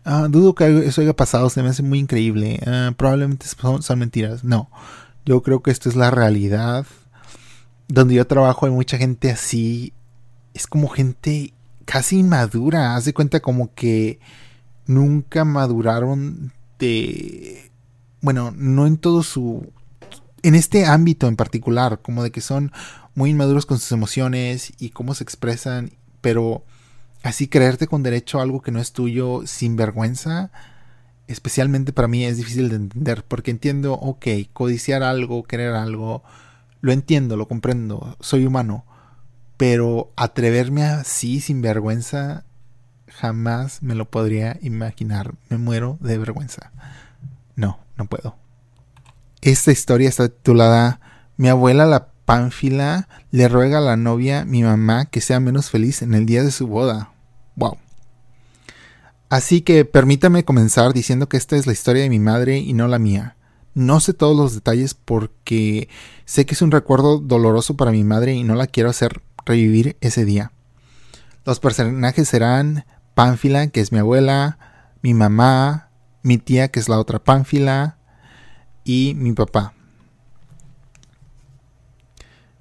ah, 0.04 0.28
dudo 0.30 0.56
que 0.56 0.86
eso 0.86 1.02
haya 1.02 1.16
pasado, 1.16 1.50
se 1.50 1.64
me 1.64 1.70
hace 1.70 1.84
muy 1.84 2.00
increíble. 2.00 2.60
Ah, 2.66 2.92
probablemente 2.96 3.48
son, 3.48 3.82
son, 3.82 4.00
mentiras. 4.00 4.44
No, 4.44 4.70
yo 5.26 5.42
creo 5.42 5.62
que 5.62 5.72
esto 5.72 5.90
es 5.90 5.96
la 5.96 6.12
realidad. 6.12 6.86
Donde 7.88 8.16
yo 8.16 8.28
trabajo 8.28 8.66
hay 8.66 8.72
mucha 8.72 8.98
gente 8.98 9.32
así. 9.32 9.94
Es 10.54 10.68
como 10.68 10.88
gente 10.88 11.54
casi 11.86 12.20
inmadura. 12.20 12.96
Haz 12.96 13.06
de 13.06 13.14
cuenta 13.14 13.40
como 13.40 13.74
que 13.74 14.20
nunca 14.88 15.46
maduraron 15.46 16.52
de, 16.80 17.72
bueno, 18.22 18.52
no 18.56 18.88
en 18.88 18.98
todo 18.98 19.24
su, 19.24 19.72
en 20.44 20.56
este 20.56 20.86
ámbito 20.86 21.28
en 21.28 21.36
particular, 21.36 22.02
como 22.02 22.24
de 22.24 22.32
que 22.32 22.42
son 22.42 22.72
muy 23.16 23.32
inmaduros 23.32 23.66
con 23.66 23.80
sus 23.80 23.92
emociones 23.92 24.74
y 24.78 24.90
cómo 24.90 25.16
se 25.16 25.24
expresan, 25.24 25.92
pero 26.22 26.64
así 27.24 27.48
creerte 27.48 27.88
con 27.88 28.04
derecho 28.04 28.40
a 28.40 28.44
algo 28.44 28.62
que 28.62 28.72
no 28.72 28.80
es 28.80 28.92
tuyo 28.92 29.42
sin 29.46 29.76
vergüenza, 29.76 30.52
especialmente 31.28 31.94
para 31.94 32.08
mí 32.08 32.26
es 32.26 32.38
difícil 32.38 32.70
de 32.70 32.76
entender, 32.76 33.24
porque 33.24 33.52
entiendo, 33.52 33.94
ok, 33.94 34.28
codiciar 34.54 35.02
algo, 35.02 35.44
querer 35.44 35.74
algo, 35.74 36.24
lo 36.82 36.92
entiendo, 36.92 37.38
lo 37.38 37.48
comprendo, 37.48 38.18
soy 38.20 38.46
humano, 38.46 38.86
pero 39.58 40.12
atreverme 40.18 40.84
así 40.84 41.40
sin 41.40 41.62
vergüenza 41.62 42.44
jamás 43.08 43.82
me 43.82 43.96
lo 43.96 44.10
podría 44.10 44.58
imaginar. 44.62 45.36
Me 45.50 45.58
muero 45.58 45.98
de 46.02 46.18
vergüenza. 46.18 46.72
No, 47.56 47.80
no 47.96 48.06
puedo. 48.06 48.36
Esta 49.42 49.72
historia 49.72 50.10
está 50.10 50.28
titulada 50.28 51.00
Mi 51.38 51.48
abuela 51.48 51.86
la 51.86 52.15
pánfila 52.26 53.08
le 53.32 53.48
ruega 53.48 53.78
a 53.78 53.82
la 53.82 53.98
novia, 53.98 54.46
mi 54.46 54.64
mamá, 54.64 55.06
que 55.06 55.22
sea 55.22 55.40
menos 55.40 55.70
feliz 55.70 56.02
en 56.02 56.14
el 56.14 56.26
día 56.26 56.44
de 56.44 56.52
su 56.52 56.68
boda. 56.68 57.12
Wow. 57.56 57.78
Así 59.30 59.62
que 59.62 59.86
permítame 59.86 60.46
comenzar 60.46 60.94
diciendo 60.94 61.30
que 61.30 61.38
esta 61.38 61.56
es 61.56 61.68
la 61.68 61.74
historia 61.74 62.04
de 62.04 62.10
mi 62.10 62.20
madre 62.20 62.58
y 62.58 62.74
no 62.74 62.88
la 62.88 63.00
mía. 63.00 63.36
No 63.74 64.00
sé 64.00 64.14
todos 64.14 64.36
los 64.38 64.54
detalles 64.54 64.94
porque 64.94 65.90
sé 66.26 66.46
que 66.46 66.54
es 66.54 66.62
un 66.62 66.72
recuerdo 66.72 67.20
doloroso 67.20 67.76
para 67.76 67.92
mi 67.92 68.04
madre 68.04 68.34
y 68.34 68.44
no 68.44 68.56
la 68.56 68.68
quiero 68.68 68.90
hacer 68.90 69.22
revivir 69.46 69.98
ese 70.02 70.26
día. 70.26 70.52
Los 71.46 71.60
personajes 71.60 72.28
serán 72.28 72.86
Pánfila, 73.14 73.68
que 73.68 73.82
es 73.82 73.92
mi 73.92 74.00
abuela, 74.00 74.58
mi 75.02 75.14
mamá, 75.14 75.90
mi 76.24 76.38
tía, 76.38 76.70
que 76.70 76.80
es 76.80 76.90
la 76.90 77.00
otra 77.00 77.24
Pánfila, 77.24 77.98
y 78.84 79.14
mi 79.16 79.34
papá. 79.34 79.75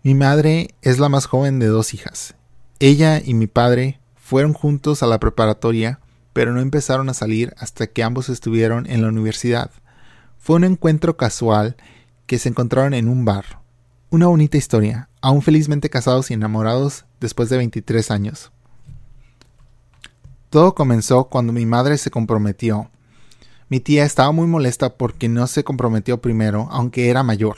Mi 0.06 0.14
madre 0.14 0.74
es 0.82 0.98
la 0.98 1.08
más 1.08 1.24
joven 1.24 1.58
de 1.58 1.66
dos 1.66 1.94
hijas. 1.94 2.34
Ella 2.78 3.22
y 3.24 3.32
mi 3.32 3.46
padre 3.46 4.00
fueron 4.16 4.52
juntos 4.52 5.02
a 5.02 5.06
la 5.06 5.18
preparatoria, 5.18 5.98
pero 6.34 6.52
no 6.52 6.60
empezaron 6.60 7.08
a 7.08 7.14
salir 7.14 7.54
hasta 7.56 7.86
que 7.86 8.02
ambos 8.02 8.28
estuvieron 8.28 8.86
en 8.86 9.00
la 9.00 9.08
universidad. 9.08 9.70
Fue 10.36 10.56
un 10.56 10.64
encuentro 10.64 11.16
casual 11.16 11.76
que 12.26 12.38
se 12.38 12.50
encontraron 12.50 12.92
en 12.92 13.08
un 13.08 13.24
bar. 13.24 13.62
Una 14.10 14.26
bonita 14.26 14.58
historia, 14.58 15.08
aún 15.22 15.40
felizmente 15.40 15.88
casados 15.88 16.30
y 16.30 16.34
enamorados 16.34 17.06
después 17.18 17.48
de 17.48 17.56
23 17.56 18.10
años. 18.10 18.52
Todo 20.50 20.74
comenzó 20.74 21.30
cuando 21.30 21.54
mi 21.54 21.64
madre 21.64 21.96
se 21.96 22.10
comprometió. 22.10 22.90
Mi 23.70 23.80
tía 23.80 24.04
estaba 24.04 24.32
muy 24.32 24.48
molesta 24.48 24.98
porque 24.98 25.30
no 25.30 25.46
se 25.46 25.64
comprometió 25.64 26.20
primero, 26.20 26.68
aunque 26.70 27.08
era 27.08 27.22
mayor. 27.22 27.56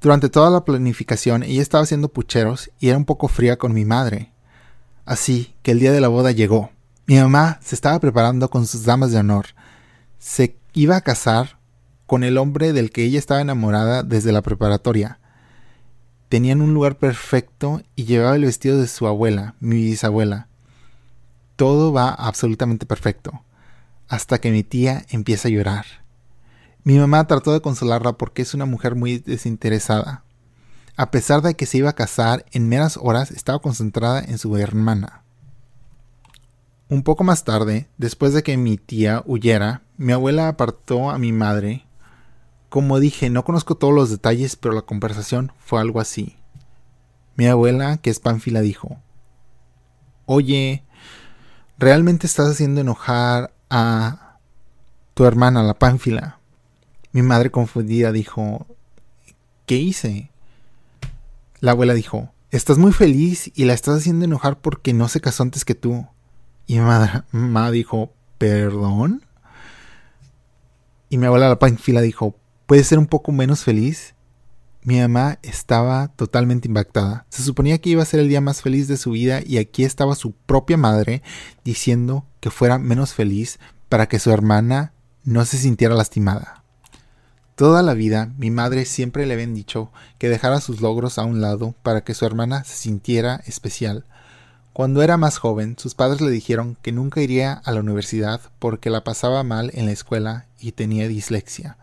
Durante 0.00 0.28
toda 0.28 0.50
la 0.50 0.64
planificación 0.64 1.42
ella 1.42 1.62
estaba 1.62 1.84
haciendo 1.84 2.08
pucheros 2.08 2.70
y 2.78 2.88
era 2.88 2.98
un 2.98 3.04
poco 3.04 3.28
fría 3.28 3.56
con 3.56 3.72
mi 3.72 3.84
madre. 3.84 4.32
Así 5.04 5.54
que 5.62 5.72
el 5.72 5.80
día 5.80 5.92
de 5.92 6.00
la 6.00 6.08
boda 6.08 6.32
llegó. 6.32 6.70
Mi 7.06 7.16
mamá 7.16 7.58
se 7.62 7.74
estaba 7.74 7.98
preparando 8.00 8.50
con 8.50 8.66
sus 8.66 8.84
damas 8.84 9.12
de 9.12 9.18
honor. 9.18 9.46
Se 10.18 10.56
iba 10.72 10.96
a 10.96 11.00
casar 11.00 11.58
con 12.06 12.24
el 12.24 12.38
hombre 12.38 12.72
del 12.72 12.90
que 12.90 13.04
ella 13.04 13.18
estaba 13.18 13.40
enamorada 13.40 14.02
desde 14.02 14.32
la 14.32 14.42
preparatoria. 14.42 15.20
Tenían 16.28 16.60
un 16.60 16.74
lugar 16.74 16.98
perfecto 16.98 17.82
y 17.94 18.04
llevaba 18.04 18.36
el 18.36 18.44
vestido 18.44 18.80
de 18.80 18.88
su 18.88 19.06
abuela, 19.06 19.54
mi 19.60 19.76
bisabuela 19.76 20.48
todo 21.56 21.92
va 21.92 22.10
absolutamente 22.10 22.86
perfecto, 22.86 23.42
hasta 24.08 24.38
que 24.38 24.52
mi 24.52 24.62
tía 24.62 25.04
empieza 25.08 25.48
a 25.48 25.50
llorar. 25.50 25.86
Mi 26.86 27.00
mamá 27.00 27.26
trató 27.26 27.52
de 27.52 27.60
consolarla 27.60 28.12
porque 28.12 28.42
es 28.42 28.54
una 28.54 28.64
mujer 28.64 28.94
muy 28.94 29.18
desinteresada. 29.18 30.22
A 30.96 31.10
pesar 31.10 31.42
de 31.42 31.56
que 31.56 31.66
se 31.66 31.78
iba 31.78 31.90
a 31.90 31.96
casar, 31.96 32.44
en 32.52 32.68
meras 32.68 32.96
horas 33.02 33.32
estaba 33.32 33.58
concentrada 33.58 34.20
en 34.20 34.38
su 34.38 34.56
hermana. 34.56 35.24
Un 36.88 37.02
poco 37.02 37.24
más 37.24 37.42
tarde, 37.42 37.88
después 37.98 38.34
de 38.34 38.44
que 38.44 38.56
mi 38.56 38.76
tía 38.76 39.24
huyera, 39.26 39.82
mi 39.96 40.12
abuela 40.12 40.46
apartó 40.46 41.10
a 41.10 41.18
mi 41.18 41.32
madre. 41.32 41.84
Como 42.68 43.00
dije, 43.00 43.30
no 43.30 43.44
conozco 43.44 43.74
todos 43.74 43.92
los 43.92 44.08
detalles, 44.08 44.54
pero 44.54 44.72
la 44.72 44.82
conversación 44.82 45.50
fue 45.58 45.80
algo 45.80 45.98
así. 45.98 46.36
Mi 47.34 47.48
abuela, 47.48 47.96
que 47.96 48.10
es 48.10 48.20
Pánfila, 48.20 48.60
dijo, 48.60 48.96
Oye, 50.24 50.84
realmente 51.78 52.28
estás 52.28 52.48
haciendo 52.48 52.80
enojar 52.80 53.52
a 53.70 54.38
tu 55.14 55.24
hermana, 55.24 55.64
la 55.64 55.74
Pánfila. 55.74 56.38
Mi 57.16 57.22
madre 57.22 57.50
confundida 57.50 58.12
dijo, 58.12 58.66
¿qué 59.64 59.76
hice? 59.76 60.30
La 61.60 61.70
abuela 61.70 61.94
dijo, 61.94 62.30
estás 62.50 62.76
muy 62.76 62.92
feliz 62.92 63.50
y 63.54 63.64
la 63.64 63.72
estás 63.72 63.96
haciendo 63.96 64.26
enojar 64.26 64.60
porque 64.60 64.92
no 64.92 65.08
se 65.08 65.22
casó 65.22 65.42
antes 65.42 65.64
que 65.64 65.74
tú. 65.74 66.06
Y 66.66 66.74
mi 66.74 66.82
madre, 66.82 67.22
dijo, 67.72 68.12
¿perdón? 68.36 69.22
Y 71.08 71.16
mi 71.16 71.24
abuela, 71.24 71.48
la 71.48 71.58
Pánfila, 71.58 72.02
dijo, 72.02 72.36
¿puedes 72.66 72.86
ser 72.86 72.98
un 72.98 73.06
poco 73.06 73.32
menos 73.32 73.64
feliz? 73.64 74.14
Mi 74.82 75.00
mamá 75.00 75.38
estaba 75.40 76.08
totalmente 76.08 76.68
impactada. 76.68 77.24
Se 77.30 77.42
suponía 77.42 77.78
que 77.78 77.88
iba 77.88 78.02
a 78.02 78.04
ser 78.04 78.20
el 78.20 78.28
día 78.28 78.42
más 78.42 78.60
feliz 78.60 78.88
de 78.88 78.98
su 78.98 79.12
vida 79.12 79.40
y 79.42 79.56
aquí 79.56 79.84
estaba 79.84 80.16
su 80.16 80.32
propia 80.32 80.76
madre 80.76 81.22
diciendo 81.64 82.26
que 82.40 82.50
fuera 82.50 82.78
menos 82.78 83.14
feliz 83.14 83.58
para 83.88 84.06
que 84.06 84.18
su 84.18 84.30
hermana 84.32 84.92
no 85.24 85.46
se 85.46 85.56
sintiera 85.56 85.94
lastimada. 85.94 86.65
Toda 87.56 87.82
la 87.82 87.94
vida 87.94 88.34
mi 88.36 88.50
madre 88.50 88.84
siempre 88.84 89.24
le 89.24 89.32
habían 89.32 89.54
dicho 89.54 89.90
que 90.18 90.28
dejara 90.28 90.60
sus 90.60 90.82
logros 90.82 91.18
a 91.18 91.24
un 91.24 91.40
lado 91.40 91.74
para 91.82 92.04
que 92.04 92.12
su 92.12 92.26
hermana 92.26 92.64
se 92.64 92.76
sintiera 92.76 93.40
especial. 93.46 94.04
Cuando 94.74 95.02
era 95.02 95.16
más 95.16 95.38
joven, 95.38 95.74
sus 95.78 95.94
padres 95.94 96.20
le 96.20 96.30
dijeron 96.30 96.76
que 96.82 96.92
nunca 96.92 97.22
iría 97.22 97.54
a 97.54 97.72
la 97.72 97.80
universidad 97.80 98.42
porque 98.58 98.90
la 98.90 99.04
pasaba 99.04 99.42
mal 99.42 99.70
en 99.72 99.86
la 99.86 99.92
escuela 99.92 100.44
y 100.60 100.72
tenía 100.72 101.08
dislexia. 101.08 101.78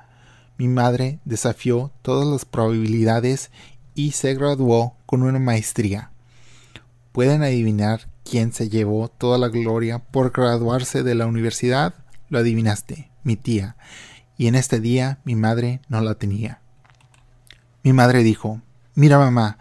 Mi 0.60 0.68
madre 0.68 1.18
desafió 1.26 1.90
todas 2.04 2.28
las 2.28 2.46
probabilidades 2.46 3.50
y 3.96 4.12
se 4.12 4.36
graduó 4.36 4.94
con 5.08 5.24
una 5.24 5.40
maestría. 5.40 6.12
¿Pueden 7.14 7.42
adivinar 7.42 8.10
quién 8.24 8.54
se 8.54 8.70
llevó 8.70 9.08
toda 9.08 9.40
la 9.40 9.48
gloria 9.48 9.98
por 9.98 10.32
graduarse 10.32 11.02
de 11.02 11.16
la 11.16 11.26
universidad? 11.26 11.96
Lo 12.30 12.38
adivinaste, 12.38 13.10
mi 13.24 13.38
tía 13.38 13.76
y 14.38 14.48
en 14.48 14.56
este 14.56 14.80
día 14.80 15.20
mi 15.24 15.36
madre 15.36 15.82
no 15.90 16.02
la 16.02 16.16
tenía. 16.16 16.62
Mi 17.84 17.94
madre 17.94 18.24
dijo, 18.24 18.62
mira 18.96 19.18
mamá, 19.18 19.58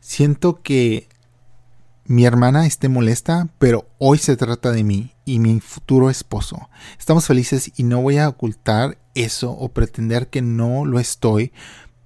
siento 0.00 0.62
que 0.62 1.08
mi 2.06 2.24
hermana 2.24 2.66
esté 2.66 2.88
molesta, 2.88 3.48
pero 3.58 3.88
hoy 3.98 4.18
se 4.18 4.36
trata 4.36 4.70
de 4.70 4.84
mí 4.84 5.12
y 5.24 5.40
mi 5.40 5.60
futuro 5.60 6.08
esposo. 6.08 6.68
Estamos 6.98 7.26
felices 7.26 7.72
y 7.76 7.82
no 7.82 8.00
voy 8.00 8.18
a 8.18 8.28
ocultar 8.28 8.98
eso 9.14 9.50
o 9.50 9.70
pretender 9.70 10.28
que 10.28 10.40
no 10.40 10.84
lo 10.84 11.00
estoy 11.00 11.52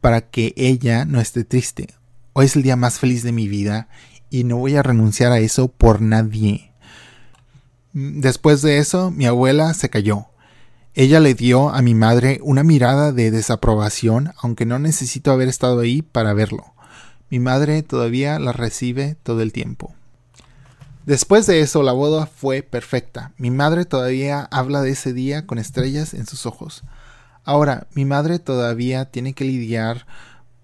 para 0.00 0.22
que 0.22 0.54
ella 0.56 1.04
no 1.04 1.20
esté 1.20 1.44
triste. 1.44 1.88
Hoy 2.32 2.46
es 2.46 2.56
el 2.56 2.62
día 2.62 2.76
más 2.76 2.98
feliz 2.98 3.22
de 3.22 3.32
mi 3.32 3.46
vida 3.46 3.88
y 4.30 4.44
no 4.44 4.56
voy 4.56 4.76
a 4.76 4.82
renunciar 4.82 5.32
a 5.32 5.38
eso 5.38 5.68
por 5.68 6.00
nadie. 6.00 6.72
Después 7.92 8.62
de 8.62 8.78
eso, 8.78 9.10
mi 9.10 9.26
abuela 9.26 9.74
se 9.74 9.90
cayó 9.90 10.29
ella 10.94 11.20
le 11.20 11.34
dio 11.34 11.70
a 11.70 11.82
mi 11.82 11.94
madre 11.94 12.40
una 12.42 12.64
mirada 12.64 13.12
de 13.12 13.30
desaprobación, 13.30 14.32
aunque 14.42 14.66
no 14.66 14.78
necesito 14.80 15.30
haber 15.30 15.48
estado 15.48 15.80
ahí 15.80 16.02
para 16.02 16.34
verlo. 16.34 16.74
Mi 17.30 17.38
madre 17.38 17.82
todavía 17.84 18.40
la 18.40 18.52
recibe 18.52 19.16
todo 19.22 19.40
el 19.40 19.52
tiempo. 19.52 19.94
Después 21.06 21.46
de 21.46 21.60
eso, 21.60 21.84
la 21.84 21.92
boda 21.92 22.26
fue 22.26 22.62
perfecta. 22.62 23.32
Mi 23.38 23.50
madre 23.50 23.84
todavía 23.84 24.48
habla 24.50 24.82
de 24.82 24.90
ese 24.90 25.12
día 25.12 25.46
con 25.46 25.58
estrellas 25.58 26.12
en 26.12 26.26
sus 26.26 26.44
ojos. 26.44 26.82
Ahora, 27.44 27.86
mi 27.94 28.04
madre 28.04 28.40
todavía 28.40 29.04
tiene 29.06 29.32
que 29.32 29.44
lidiar 29.44 30.06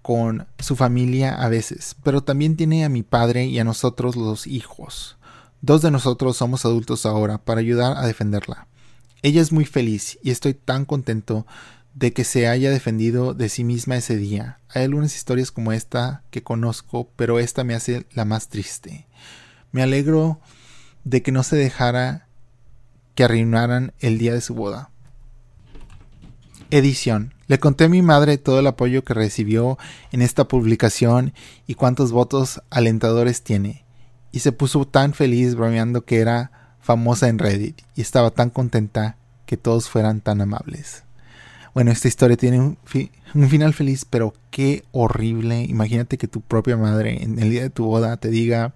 con 0.01 0.45
su 0.59 0.75
familia 0.75 1.35
a 1.35 1.49
veces, 1.49 1.95
pero 2.03 2.21
también 2.21 2.55
tiene 2.55 2.85
a 2.85 2.89
mi 2.89 3.01
padre 3.01 3.45
y 3.45 3.59
a 3.59 3.63
nosotros 3.63 4.15
los 4.17 4.45
hijos. 4.45 5.17
Dos 5.61 5.81
de 5.81 5.91
nosotros 5.91 6.37
somos 6.37 6.65
adultos 6.65 7.05
ahora 7.05 7.37
para 7.37 7.61
ayudar 7.61 7.97
a 7.97 8.05
defenderla. 8.05 8.67
Ella 9.21 9.41
es 9.41 9.51
muy 9.51 9.65
feliz 9.65 10.19
y 10.21 10.31
estoy 10.31 10.53
tan 10.53 10.85
contento 10.85 11.45
de 11.95 12.13
que 12.13 12.23
se 12.23 12.47
haya 12.47 12.69
defendido 12.69 13.33
de 13.33 13.49
sí 13.49 13.63
misma 13.63 13.97
ese 13.97 14.15
día. 14.15 14.59
Hay 14.69 14.83
algunas 14.83 15.15
historias 15.15 15.51
como 15.51 15.71
esta 15.71 16.23
que 16.29 16.43
conozco, 16.43 17.09
pero 17.15 17.39
esta 17.39 17.63
me 17.63 17.73
hace 17.73 18.05
la 18.13 18.23
más 18.23 18.49
triste. 18.49 19.07
Me 19.71 19.81
alegro 19.81 20.39
de 21.03 21.23
que 21.23 21.31
no 21.31 21.41
se 21.41 21.55
dejara 21.55 22.27
que 23.15 23.23
arruinaran 23.23 23.93
el 23.99 24.19
día 24.19 24.33
de 24.33 24.41
su 24.41 24.53
boda. 24.53 24.91
Edición. 26.69 27.33
Le 27.47 27.59
conté 27.59 27.85
a 27.85 27.89
mi 27.89 28.03
madre 28.03 28.37
todo 28.37 28.59
el 28.59 28.67
apoyo 28.67 29.03
que 29.03 29.15
recibió 29.15 29.79
en 30.11 30.21
esta 30.21 30.47
publicación 30.47 31.33
y 31.65 31.73
cuántos 31.73 32.11
votos 32.11 32.61
alentadores 32.69 33.41
tiene. 33.41 33.85
Y 34.31 34.39
se 34.39 34.51
puso 34.51 34.85
tan 34.85 35.13
feliz 35.13 35.55
bromeando 35.55 36.05
que 36.05 36.19
era 36.19 36.66
famosa 36.87 37.27
en 37.27 37.37
Reddit 37.37 37.81
y 37.97 38.01
estaba 38.01 38.31
tan 38.31 38.49
contenta 38.49 39.17
que 39.45 39.57
todos 39.57 39.89
fueran 39.89 40.21
tan 40.21 40.39
amables. 40.39 41.03
Bueno, 41.73 41.91
esta 41.91 42.07
historia 42.07 42.37
tiene 42.37 42.61
un, 42.61 42.77
final 43.49 43.73
feliz, 43.73 44.05
pero 44.05 44.33
qué 44.51 44.85
horrible. 44.93 45.63
Imagínate 45.63 46.17
que 46.17 46.29
tu 46.29 46.39
propia 46.39 46.77
madre 46.77 47.21
en 47.21 47.39
el 47.39 47.49
día 47.49 47.63
de 47.63 47.69
tu 47.69 47.83
boda 47.83 48.15
te 48.15 48.29
diga, 48.29 48.73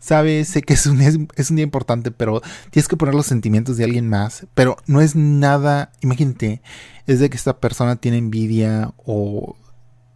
sabes, 0.00 0.48
sé 0.48 0.62
que 0.62 0.74
es 0.74 0.86
un, 0.86 1.28
es 1.36 1.50
un 1.50 1.56
día 1.56 1.62
importante, 1.62 2.10
pero 2.10 2.42
tienes 2.70 2.88
que 2.88 2.96
poner 2.96 3.14
los 3.14 3.26
sentimientos 3.26 3.76
de 3.76 3.84
alguien 3.84 4.08
más. 4.08 4.48
Pero 4.54 4.76
no 4.88 5.00
es 5.00 5.14
nada, 5.14 5.92
imagínate, 6.00 6.62
es 7.06 7.20
de 7.20 7.30
que 7.30 7.36
esta 7.36 7.58
persona 7.58 7.94
tiene 7.94 8.18
envidia 8.18 8.92
o 8.96 9.54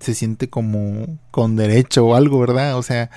se 0.00 0.14
siente 0.14 0.50
como 0.50 1.06
con 1.30 1.54
derecho 1.54 2.06
o 2.06 2.16
algo, 2.16 2.40
¿verdad? 2.40 2.76
O 2.76 2.82
sea, 2.82 3.08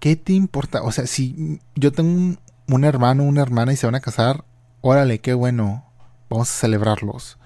¿qué 0.00 0.16
te 0.16 0.32
importa? 0.32 0.82
O 0.82 0.90
sea, 0.90 1.06
si 1.06 1.60
yo 1.74 1.92
tengo 1.92 2.10
un, 2.10 2.38
un 2.68 2.84
hermano, 2.84 3.24
una 3.24 3.42
hermana 3.42 3.72
y 3.72 3.76
se 3.76 3.86
van 3.86 3.94
a 3.94 4.00
casar, 4.00 4.44
órale, 4.80 5.20
qué 5.20 5.34
bueno, 5.34 5.84
vamos 6.28 6.50
a 6.50 6.60
celebrarlos. 6.60 7.38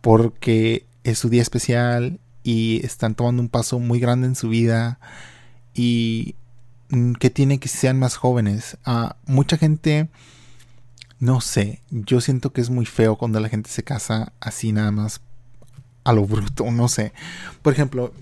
Porque 0.00 0.86
es 1.04 1.18
su 1.18 1.28
día 1.28 1.42
especial 1.42 2.20
y 2.42 2.84
están 2.84 3.14
tomando 3.14 3.42
un 3.42 3.48
paso 3.48 3.78
muy 3.78 4.00
grande 4.00 4.26
en 4.26 4.36
su 4.36 4.48
vida 4.48 4.98
y 5.74 6.34
mm, 6.90 7.12
que 7.14 7.30
tiene 7.30 7.58
que 7.58 7.68
sean 7.68 7.98
más 7.98 8.16
jóvenes. 8.16 8.78
a 8.84 9.16
mucha 9.26 9.56
gente, 9.56 10.08
no 11.20 11.40
sé, 11.40 11.82
yo 11.90 12.20
siento 12.20 12.52
que 12.52 12.60
es 12.60 12.70
muy 12.70 12.86
feo 12.86 13.16
cuando 13.16 13.40
la 13.40 13.48
gente 13.48 13.70
se 13.70 13.82
casa 13.82 14.32
así 14.40 14.72
nada 14.72 14.90
más 14.90 15.20
a 16.04 16.12
lo 16.12 16.24
bruto, 16.24 16.70
no 16.70 16.88
sé. 16.88 17.12
Por 17.62 17.72
ejemplo, 17.72 18.12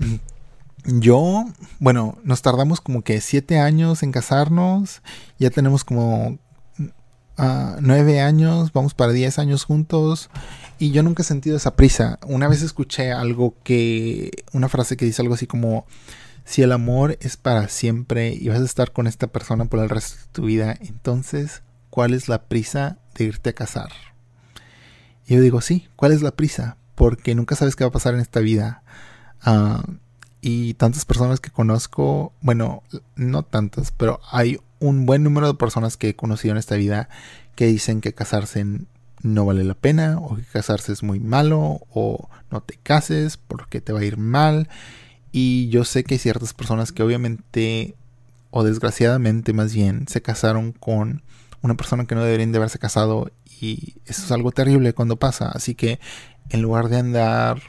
yo, 0.87 1.45
bueno, 1.81 2.19
nos 2.23 2.43
tardamos 2.43 2.81
como 2.81 3.03
que 3.03 3.21
siete 3.21 3.59
años 3.59 4.03
en 4.03 4.13
casarnos, 4.13 5.03
ya 5.39 5.51
tenemos 5.51 5.85
como 5.85 6.39
uh, 6.79 7.77
nueve 7.81 8.21
años, 8.21 8.73
vamos 8.73 8.95
para 8.95 9.13
diez 9.13 9.39
años 9.39 9.65
juntos 9.65 10.31
y 10.79 10.93
yo 10.93 11.03
nunca 11.03 11.23
he 11.23 11.27
sentido 11.27 11.57
esa 11.57 11.75
prisa. 11.75 12.19
Una 12.27 12.49
vez 12.49 12.63
escuché 12.63 13.13
algo 13.13 13.57
que, 13.65 14.45
una 14.53 14.69
frase 14.69 14.97
que 14.97 15.05
dice 15.05 15.23
algo 15.23 15.35
así 15.35 15.47
como, 15.47 15.87
si 16.45 16.63
el 16.63 16.71
amor 16.71 17.19
es 17.21 17.37
para 17.37 17.69
siempre 17.69 18.33
y 18.33 18.49
vas 18.49 18.61
a 18.61 18.65
estar 18.65 18.93
con 18.93 19.09
esta 19.09 19.27
persona 19.27 19.65
por 19.65 19.81
el 19.81 19.89
resto 19.89 20.17
de 20.17 20.33
tu 20.33 20.43
vida, 20.45 20.77
entonces, 20.81 21.63
¿cuál 21.91 22.15
es 22.15 22.29
la 22.29 22.45
prisa 22.45 22.99
de 23.17 23.25
irte 23.25 23.51
a 23.51 23.55
casar? 23.55 23.91
Y 25.27 25.35
yo 25.35 25.41
digo, 25.41 25.61
sí, 25.61 25.89
¿cuál 25.97 26.13
es 26.13 26.23
la 26.23 26.37
prisa? 26.37 26.77
Porque 26.95 27.35
nunca 27.35 27.57
sabes 27.57 27.75
qué 27.75 27.83
va 27.83 27.89
a 27.89 27.93
pasar 27.93 28.15
en 28.15 28.21
esta 28.21 28.39
vida. 28.39 28.85
Uh, 29.45 29.97
y 30.49 30.75
tantas 30.75 31.05
personas 31.05 31.41
que 31.41 31.51
conozco, 31.51 32.33
bueno, 32.41 32.85
no 33.17 33.43
tantas, 33.43 33.91
pero 33.91 34.21
hay 34.31 34.61
un 34.79 35.05
buen 35.05 35.25
número 35.25 35.49
de 35.49 35.55
personas 35.55 35.97
que 35.97 36.11
he 36.11 36.15
conocido 36.15 36.53
en 36.53 36.59
esta 36.59 36.77
vida 36.77 37.09
que 37.57 37.67
dicen 37.67 38.01
que 38.01 38.15
casarse 38.15 38.65
no 39.23 39.45
vale 39.45 39.65
la 39.65 39.75
pena 39.75 40.21
o 40.21 40.37
que 40.37 40.45
casarse 40.45 40.93
es 40.93 41.03
muy 41.03 41.19
malo 41.19 41.81
o 41.91 42.29
no 42.53 42.61
te 42.61 42.77
cases 42.77 43.39
porque 43.39 43.81
te 43.81 43.93
va 43.93 43.99
a 43.99 44.05
ir 44.05 44.19
mal. 44.19 44.69
Y 45.33 45.69
yo 45.71 45.85
sé 45.85 46.05
que 46.05 46.15
hay 46.15 46.19
ciertas 46.21 46.55
personas 46.55 46.93
que 46.93 47.03
obviamente 47.03 47.97
o 48.53 48.63
desgraciadamente 48.63 49.53
más 49.53 49.75
bien 49.75 50.07
se 50.07 50.23
casaron 50.23 50.71
con 50.71 51.25
una 51.61 51.75
persona 51.77 52.05
que 52.05 52.15
no 52.15 52.23
deberían 52.23 52.53
de 52.53 52.59
haberse 52.59 52.79
casado 52.79 53.33
y 53.61 53.97
eso 54.05 54.25
es 54.25 54.31
algo 54.31 54.53
terrible 54.53 54.93
cuando 54.93 55.17
pasa. 55.17 55.49
Así 55.49 55.75
que 55.75 55.99
en 56.51 56.63
lugar 56.63 56.89
de 56.89 56.99
andar 56.99 57.63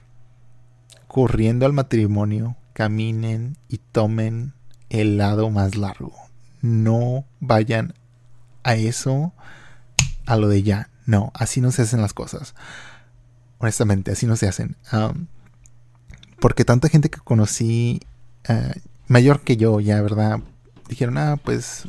corriendo 1.07 1.65
al 1.65 1.73
matrimonio, 1.73 2.55
caminen 2.77 3.57
y 3.69 3.79
tomen 3.79 4.53
el 4.89 5.17
lado 5.17 5.49
más 5.49 5.75
largo. 5.75 6.13
No 6.61 7.25
vayan 7.39 7.95
a 8.61 8.75
eso, 8.75 9.33
a 10.27 10.35
lo 10.35 10.47
de 10.47 10.61
ya. 10.61 10.91
No, 11.07 11.31
así 11.33 11.59
no 11.59 11.71
se 11.71 11.81
hacen 11.81 12.03
las 12.03 12.13
cosas. 12.13 12.53
Honestamente, 13.57 14.11
así 14.11 14.27
no 14.27 14.35
se 14.35 14.47
hacen. 14.47 14.77
porque 16.39 16.65
tanta 16.65 16.87
gente 16.87 17.09
que 17.09 17.17
conocí, 17.17 18.01
eh, 18.47 18.73
mayor 19.07 19.41
que 19.41 19.57
yo 19.57 19.79
ya, 19.79 19.99
¿verdad? 20.03 20.41
Dijeron, 20.87 21.17
ah, 21.17 21.39
pues, 21.43 21.87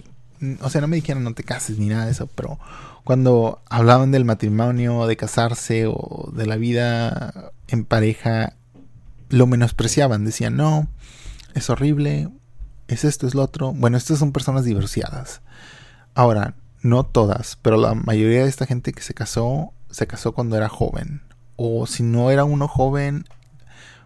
o 0.63 0.71
sea, 0.71 0.81
no 0.81 0.89
me 0.89 0.97
dijeron 0.97 1.23
no 1.23 1.35
te 1.35 1.45
cases 1.45 1.79
ni 1.79 1.89
nada 1.89 2.07
de 2.07 2.13
eso, 2.13 2.29
pero 2.29 2.59
cuando 3.05 3.61
hablaban 3.69 4.11
del 4.11 4.25
matrimonio, 4.25 5.07
de 5.07 5.19
casarse 5.19 5.85
o 5.87 6.31
de 6.33 6.47
la 6.47 6.57
vida 6.57 7.53
en 7.67 7.85
pareja, 7.85 8.55
lo 9.29 9.47
menospreciaban, 9.47 10.25
decían, 10.25 10.57
no, 10.57 10.89
es 11.55 11.71
horrible, 11.71 12.31
es 12.89 13.05
esto, 13.05 13.27
es 13.27 13.35
lo 13.35 13.43
otro. 13.43 13.73
Bueno, 13.73 13.97
estas 13.97 14.19
son 14.19 14.33
personas 14.33 14.65
divorciadas. 14.65 15.43
Ahora, 16.15 16.55
no 16.83 17.05
todas, 17.05 17.59
pero 17.63 17.77
la 17.77 17.95
mayoría 17.95 18.43
de 18.43 18.49
esta 18.49 18.67
gente 18.67 18.93
que 18.93 19.03
se 19.03 19.15
casó, 19.15 19.73
se 19.91 20.07
casó 20.07 20.33
cuando 20.33 20.57
era 20.57 20.69
joven. 20.69 21.23
O 21.57 21.87
si 21.87 22.03
no 22.03 22.31
era 22.31 22.45
uno 22.45 22.69
joven, 22.69 23.25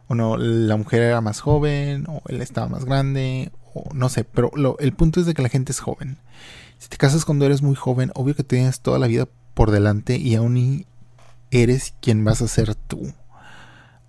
o 0.08 0.14
no, 0.14 0.37
la 0.37 0.76
mujer 0.76 1.02
era 1.02 1.20
más 1.20 1.40
joven, 1.40 2.06
o 2.08 2.22
él 2.28 2.40
estaba 2.40 2.68
más 2.68 2.85
grande, 2.85 3.52
o 3.74 3.85
no 3.94 4.08
sé, 4.08 4.24
pero 4.24 4.50
el 4.78 4.92
punto 4.92 5.20
es 5.20 5.26
de 5.26 5.35
que 5.35 5.42
la 5.42 5.48
gente 5.48 5.72
es 5.72 5.80
joven. 5.80 6.18
Si 6.78 6.88
te 6.88 6.96
casas 6.96 7.24
cuando 7.24 7.46
eres 7.46 7.62
muy 7.62 7.76
joven, 7.76 8.11
obvio 8.14 8.35
que 8.35 8.42
tienes 8.42 8.80
toda 8.80 8.98
la 8.98 9.06
vida 9.06 9.28
por 9.54 9.70
delante 9.70 10.16
y 10.16 10.35
aún 10.35 10.87
eres 11.50 11.94
quien 12.00 12.24
vas 12.24 12.42
a 12.42 12.48
ser 12.48 12.74
tú. 12.74 13.12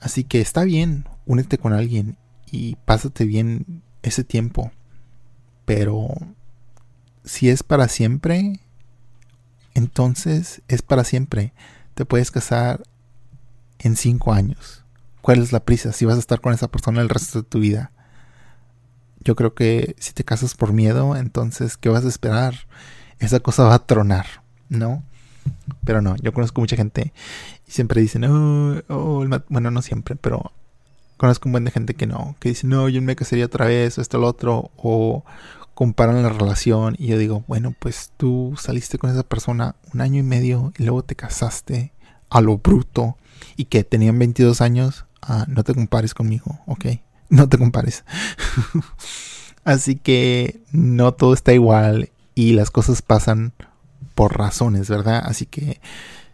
Así 0.03 0.25
que 0.25 0.41
está 0.41 0.65
bien, 0.65 1.05
únete 1.25 1.57
con 1.57 1.71
alguien 1.71 2.17
y 2.51 2.75
pásate 2.83 3.23
bien 3.23 3.81
ese 4.01 4.25
tiempo. 4.25 4.73
Pero 5.63 6.09
si 7.23 7.47
es 7.47 7.63
para 7.63 7.87
siempre, 7.87 8.59
entonces 9.73 10.61
es 10.67 10.81
para 10.81 11.05
siempre. 11.05 11.53
Te 11.93 12.03
puedes 12.03 12.31
casar 12.31 12.83
en 13.79 13.95
cinco 13.95 14.33
años, 14.33 14.83
¿Cuál 15.21 15.41
es 15.41 15.53
la 15.53 15.63
prisa? 15.63 15.93
Si 15.93 16.03
vas 16.03 16.17
a 16.17 16.19
estar 16.19 16.41
con 16.41 16.53
esa 16.53 16.67
persona 16.67 17.01
el 17.01 17.07
resto 17.07 17.41
de 17.41 17.47
tu 17.47 17.59
vida. 17.59 17.93
Yo 19.21 19.37
creo 19.37 19.53
que 19.55 19.95
si 19.97 20.11
te 20.11 20.25
casas 20.25 20.53
por 20.53 20.73
miedo, 20.73 21.15
entonces, 21.15 21.77
¿qué 21.77 21.87
vas 21.87 22.03
a 22.03 22.09
esperar? 22.09 22.67
Esa 23.19 23.39
cosa 23.39 23.63
va 23.63 23.75
a 23.75 23.85
tronar, 23.85 24.25
¿no? 24.67 25.01
Pero 25.85 26.01
no, 26.01 26.15
yo 26.17 26.33
conozco 26.33 26.61
mucha 26.61 26.75
gente 26.75 27.13
y 27.67 27.71
siempre 27.71 28.01
dicen, 28.01 28.23
oh, 28.25 28.81
oh 28.87 29.25
bueno, 29.49 29.71
no 29.71 29.81
siempre, 29.81 30.15
pero 30.15 30.51
conozco 31.17 31.47
un 31.47 31.53
buen 31.53 31.65
de 31.65 31.71
gente 31.71 31.93
que 31.93 32.07
no, 32.07 32.35
que 32.39 32.49
dice, 32.49 32.67
no, 32.67 32.89
yo 32.89 33.01
me 33.01 33.15
casaría 33.15 33.45
otra 33.45 33.65
vez, 33.65 33.97
o 33.97 34.01
esto, 34.01 34.17
lo 34.17 34.27
otro, 34.27 34.71
o 34.77 35.23
comparan 35.73 36.21
la 36.21 36.29
relación 36.29 36.95
y 36.99 37.07
yo 37.07 37.17
digo, 37.17 37.43
bueno, 37.47 37.73
pues 37.77 38.11
tú 38.17 38.53
saliste 38.57 38.97
con 38.97 39.09
esa 39.09 39.23
persona 39.23 39.75
un 39.93 40.01
año 40.01 40.19
y 40.19 40.23
medio 40.23 40.71
y 40.77 40.83
luego 40.83 41.03
te 41.03 41.15
casaste 41.15 41.93
a 42.29 42.41
lo 42.41 42.57
bruto 42.57 43.17
y 43.55 43.65
que 43.65 43.83
tenían 43.83 44.19
22 44.19 44.61
años, 44.61 45.05
ah, 45.21 45.45
no 45.47 45.63
te 45.63 45.73
compares 45.73 46.13
conmigo, 46.13 46.59
¿ok? 46.65 46.85
No 47.29 47.49
te 47.49 47.57
compares. 47.57 48.03
Así 49.63 49.95
que 49.95 50.61
no 50.71 51.13
todo 51.13 51.33
está 51.33 51.51
igual 51.51 52.11
y 52.35 52.53
las 52.53 52.69
cosas 52.69 53.01
pasan 53.01 53.53
por 54.15 54.37
razones, 54.37 54.89
¿verdad? 54.89 55.23
Así 55.25 55.45
que 55.45 55.79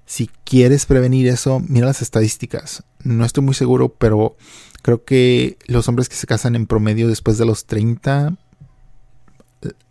si 0.06 0.30
quieres 0.44 0.86
prevenir 0.86 1.28
eso, 1.28 1.62
mira 1.68 1.86
las 1.86 2.02
estadísticas. 2.02 2.84
No 3.04 3.26
estoy 3.26 3.44
muy 3.44 3.54
seguro, 3.54 3.89
pero 3.89 4.36
creo 4.82 5.04
que 5.04 5.58
los 5.68 5.88
hombres 5.88 6.10
que 6.10 6.15
se 6.15 6.28
casan 6.28 6.56
en 6.56 6.68
promedio 6.68 7.08
después 7.08 7.38
de 7.38 7.46
los 7.46 7.65
30 7.65 8.36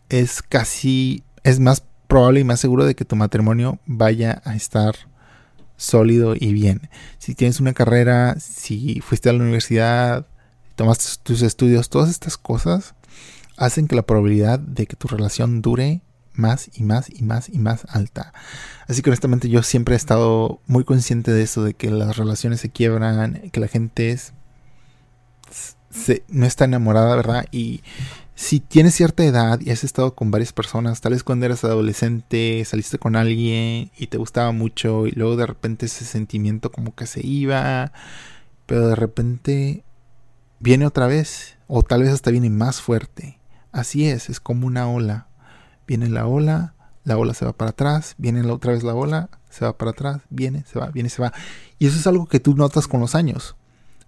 es 0.08 0.42
casi, 0.42 1.22
es 1.44 1.60
más 1.60 1.84
probable 2.08 2.40
y 2.40 2.44
más 2.44 2.60
seguro 2.60 2.84
de 2.84 2.94
que 2.94 3.04
tu 3.04 3.16
matrimonio 3.16 3.78
vaya 3.86 4.42
a 4.44 4.56
estar 4.56 4.96
sólido 5.76 6.34
y 6.34 6.52
bien. 6.52 6.88
Si 7.18 7.34
tienes 7.34 7.60
una 7.60 7.72
carrera, 7.72 8.36
si 8.40 9.00
fuiste 9.00 9.28
a 9.28 9.32
la 9.32 9.40
universidad, 9.42 10.26
tomaste 10.74 11.04
tus 11.22 11.42
estudios, 11.42 11.90
todas 11.90 12.10
estas 12.10 12.36
cosas 12.36 12.94
hacen 13.56 13.88
que 13.88 13.96
la 13.96 14.02
probabilidad 14.02 14.58
de 14.58 14.86
que 14.86 14.96
tu 14.96 15.08
relación 15.08 15.62
dure 15.62 16.00
más 16.38 16.70
y 16.72 16.84
más 16.84 17.10
y 17.10 17.22
más 17.22 17.48
y 17.48 17.58
más 17.58 17.84
alta. 17.90 18.32
Así 18.86 19.02
que 19.02 19.10
honestamente 19.10 19.48
yo 19.48 19.62
siempre 19.62 19.94
he 19.94 19.96
estado 19.96 20.60
muy 20.66 20.84
consciente 20.84 21.32
de 21.32 21.42
eso, 21.42 21.64
de 21.64 21.74
que 21.74 21.90
las 21.90 22.16
relaciones 22.16 22.60
se 22.60 22.70
quiebran, 22.70 23.50
que 23.52 23.60
la 23.60 23.68
gente 23.68 24.12
es, 24.12 24.32
no 26.28 26.46
está 26.46 26.64
enamorada, 26.64 27.16
¿verdad? 27.16 27.46
Y 27.50 27.82
si 28.34 28.60
tienes 28.60 28.94
cierta 28.94 29.24
edad 29.24 29.60
y 29.60 29.70
has 29.70 29.82
estado 29.82 30.14
con 30.14 30.30
varias 30.30 30.52
personas, 30.52 31.00
tal 31.00 31.12
vez 31.12 31.24
cuando 31.24 31.46
eras 31.46 31.64
adolescente 31.64 32.64
saliste 32.64 32.98
con 32.98 33.16
alguien 33.16 33.90
y 33.98 34.06
te 34.08 34.16
gustaba 34.16 34.52
mucho 34.52 35.06
y 35.06 35.10
luego 35.12 35.36
de 35.36 35.46
repente 35.46 35.86
ese 35.86 36.04
sentimiento 36.04 36.70
como 36.70 36.94
que 36.94 37.06
se 37.06 37.26
iba, 37.26 37.92
pero 38.66 38.86
de 38.88 38.94
repente 38.94 39.84
viene 40.60 40.86
otra 40.86 41.08
vez 41.08 41.56
o 41.66 41.82
tal 41.82 42.02
vez 42.02 42.12
hasta 42.12 42.30
viene 42.30 42.48
más 42.48 42.80
fuerte. 42.80 43.38
Así 43.72 44.06
es, 44.06 44.30
es 44.30 44.40
como 44.40 44.66
una 44.66 44.88
ola 44.88 45.27
viene 45.88 46.08
la 46.08 46.26
ola, 46.26 46.74
la 47.02 47.16
ola 47.16 47.34
se 47.34 47.46
va 47.46 47.54
para 47.54 47.70
atrás, 47.70 48.14
viene 48.18 48.44
la 48.44 48.52
otra 48.52 48.72
vez 48.72 48.84
la 48.84 48.94
ola, 48.94 49.30
se 49.48 49.64
va 49.64 49.76
para 49.76 49.92
atrás, 49.92 50.20
viene, 50.28 50.64
se 50.70 50.78
va, 50.78 50.90
viene, 50.90 51.08
se 51.08 51.22
va. 51.22 51.32
Y 51.78 51.86
eso 51.86 51.98
es 51.98 52.06
algo 52.06 52.26
que 52.26 52.38
tú 52.38 52.54
notas 52.54 52.86
con 52.86 53.00
los 53.00 53.14
años. 53.14 53.56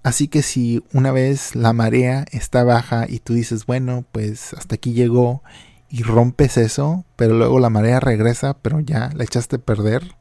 Así 0.02 0.28
que 0.28 0.42
si 0.42 0.84
una 0.92 1.10
vez 1.10 1.56
la 1.56 1.72
marea 1.72 2.26
está 2.30 2.62
baja 2.62 3.06
y 3.08 3.18
tú 3.18 3.34
dices, 3.34 3.66
bueno, 3.66 4.04
pues 4.12 4.52
hasta 4.54 4.76
aquí 4.76 4.92
llegó 4.92 5.42
y 5.88 6.02
rompes 6.02 6.58
eso, 6.58 7.04
pero 7.16 7.34
luego 7.34 7.58
la 7.58 7.70
marea 7.70 7.98
regresa, 7.98 8.56
pero 8.58 8.80
ya 8.80 9.10
la 9.14 9.24
echaste 9.24 9.56
a 9.56 9.60
perder, 9.60 10.14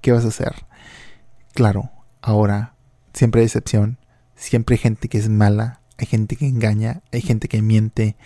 ¿qué 0.00 0.12
vas 0.12 0.24
a 0.24 0.28
hacer? 0.28 0.66
Claro, 1.52 1.90
ahora 2.22 2.74
siempre 3.12 3.40
hay 3.40 3.46
excepción, 3.46 3.98
siempre 4.36 4.74
hay 4.74 4.78
gente 4.78 5.08
que 5.08 5.18
es 5.18 5.28
mala, 5.28 5.80
hay 5.98 6.06
gente 6.06 6.36
que 6.36 6.46
engaña, 6.46 7.02
hay 7.12 7.20
gente 7.20 7.48
que 7.48 7.62
miente, 7.62 8.16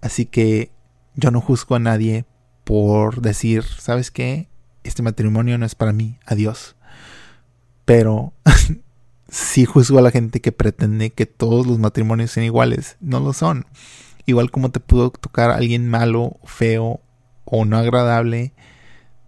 así 0.00 0.26
que 0.26 0.72
yo 1.14 1.30
no 1.30 1.40
juzgo 1.40 1.76
a 1.76 1.80
nadie 1.80 2.24
por 2.64 3.20
decir, 3.20 3.64
¿sabes 3.64 4.10
qué? 4.10 4.48
Este 4.84 5.02
matrimonio 5.02 5.58
no 5.58 5.66
es 5.66 5.74
para 5.74 5.92
mí, 5.92 6.18
adiós. 6.26 6.76
Pero 7.84 8.32
sí 9.28 9.64
juzgo 9.64 9.98
a 9.98 10.02
la 10.02 10.10
gente 10.10 10.40
que 10.40 10.52
pretende 10.52 11.10
que 11.10 11.26
todos 11.26 11.66
los 11.66 11.78
matrimonios 11.78 12.30
sean 12.30 12.46
iguales. 12.46 12.96
No 13.00 13.20
lo 13.20 13.32
son. 13.32 13.66
Igual 14.26 14.50
como 14.50 14.70
te 14.70 14.80
pudo 14.80 15.10
tocar 15.10 15.50
a 15.50 15.56
alguien 15.56 15.88
malo, 15.88 16.38
feo 16.44 17.00
o 17.44 17.64
no 17.64 17.76
agradable, 17.76 18.52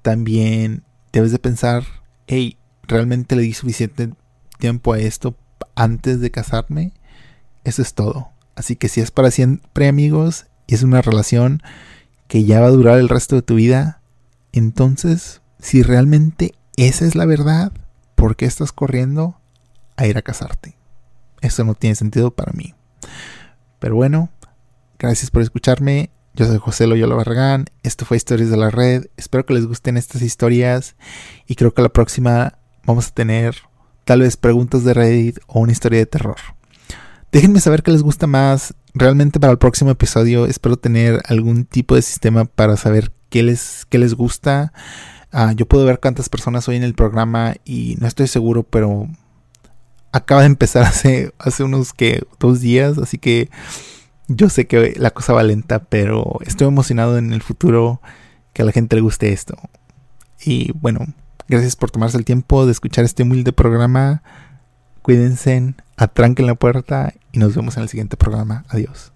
también 0.03 0.85
debes 1.13 1.33
de 1.33 1.39
pensar, 1.39 1.85
hey, 2.27 2.59
¿realmente 2.83 3.37
le 3.37 3.43
di 3.43 3.55
suficiente 3.55 4.11
tiempo 4.59 4.93
a 4.93 4.99
esto 4.99 5.37
antes 5.75 6.21
de 6.21 6.31
casarme? 6.31 6.93
Eso 7.65 7.83
es 7.83 7.95
todo. 7.95 8.31
Así 8.55 8.77
que 8.77 8.89
si 8.89 9.01
es 9.01 9.11
para 9.11 9.31
siempre 9.31 9.89
amigos, 9.89 10.47
y 10.67 10.75
es 10.75 10.83
una 10.83 11.03
relación 11.03 11.63
que 12.29 12.45
ya 12.45 12.61
va 12.61 12.67
a 12.67 12.71
durar 12.71 12.99
el 12.99 13.09
resto 13.09 13.37
de 13.37 13.43
tu 13.43 13.57
vida, 13.57 14.01
entonces, 14.53 15.43
si 15.59 15.83
realmente 15.83 16.55
esa 16.77 17.05
es 17.05 17.15
la 17.15 17.27
verdad, 17.27 17.73
¿por 18.15 18.37
qué 18.37 18.45
estás 18.45 18.73
corriendo 18.73 19.37
a 19.97 20.07
ir 20.07 20.17
a 20.19 20.23
casarte? 20.23 20.77
Eso 21.41 21.65
no 21.65 21.75
tiene 21.75 21.97
sentido 21.97 22.31
para 22.31 22.53
mí. 22.53 22.75
Pero 23.79 23.97
bueno, 23.97 24.31
gracias 24.99 25.31
por 25.31 25.43
escucharme. 25.43 26.11
Yo 26.35 26.47
soy 26.47 26.59
José 26.59 26.87
Loyola 26.87 27.15
Barragán. 27.15 27.67
Esto 27.83 28.05
fue 28.05 28.17
Historias 28.17 28.49
de 28.49 28.57
la 28.57 28.71
Red. 28.71 29.07
Espero 29.17 29.45
que 29.45 29.55
les 29.55 29.67
gusten 29.67 29.97
estas 29.97 30.23
historias. 30.23 30.97
Y 31.47 31.57
creo 31.57 31.75
que 31.75 31.83
la 31.83 31.89
próxima 31.89 32.59
vamos 32.87 33.09
a 33.09 33.11
tener 33.11 33.57
tal 34.05 34.21
vez 34.21 34.37
preguntas 34.37 34.85
de 34.85 34.95
Reddit 34.95 35.39
o 35.47 35.61
una 35.61 35.73
historia 35.73 35.99
de 35.99 36.07
terror. 36.07 36.37
Déjenme 37.33 37.61
saber 37.61 37.83
qué 37.83 37.91
les 37.91 38.03
gusta 38.03 38.27
más 38.27 38.75
realmente 38.95 39.41
para 39.41 39.53
el 39.53 39.59
próximo 39.59 39.91
episodio 39.91 40.47
espero 40.47 40.77
tener 40.77 41.23
algún 41.27 41.65
tipo 41.65 41.95
de 41.95 42.03
sistema 42.03 42.45
para 42.45 42.77
saber 42.77 43.13
qué 43.31 43.43
les, 43.43 43.87
qué 43.89 43.99
les 43.99 44.15
gusta. 44.15 44.73
Ah, 45.33 45.53
yo 45.53 45.67
puedo 45.67 45.87
ver 45.87 46.01
cuántas 46.01 46.29
personas 46.29 46.69
hoy 46.69 46.77
en 46.77 46.83
el 46.83 46.95
programa 46.95 47.55
y 47.65 47.97
no 48.01 48.07
estoy 48.07 48.27
seguro, 48.27 48.65
pero 48.65 49.09
acaba 50.13 50.43
de 50.43 50.47
empezar 50.47 50.85
hace, 50.85 51.33
unos 51.61 51.93
que 51.93 52.23
dos 52.39 52.61
días, 52.61 52.99
así 52.99 53.19
que 53.19 53.49
yo 54.29 54.49
sé 54.49 54.67
que 54.67 54.95
la 54.97 55.11
cosa 55.11 55.33
va 55.33 55.43
lenta, 55.43 55.85
pero 55.85 56.39
estoy 56.45 56.69
emocionado 56.69 57.19
en 57.19 57.33
el 57.33 57.43
futuro 57.43 58.01
que 58.53 58.63
a 58.63 58.65
la 58.65 58.73
gente 58.73 58.97
le 58.97 59.03
guste 59.03 59.33
esto. 59.33 59.57
Y 60.45 60.73
bueno, 60.73 61.07
gracias 61.49 61.77
por 61.77 61.91
tomarse 61.91 62.19
el 62.19 62.25
tiempo 62.25 62.67
de 62.67 62.73
escuchar 62.73 63.05
este 63.05 63.23
humilde 63.23 63.53
programa. 63.53 64.23
Cuídense, 65.03 65.75
atranquen 65.97 66.47
la 66.47 66.55
puerta 66.55 67.13
y 67.33 67.39
nos 67.39 67.55
vemos 67.55 67.77
en 67.77 67.83
el 67.83 67.89
siguiente 67.89 68.17
programa. 68.17 68.65
Adiós. 68.69 69.13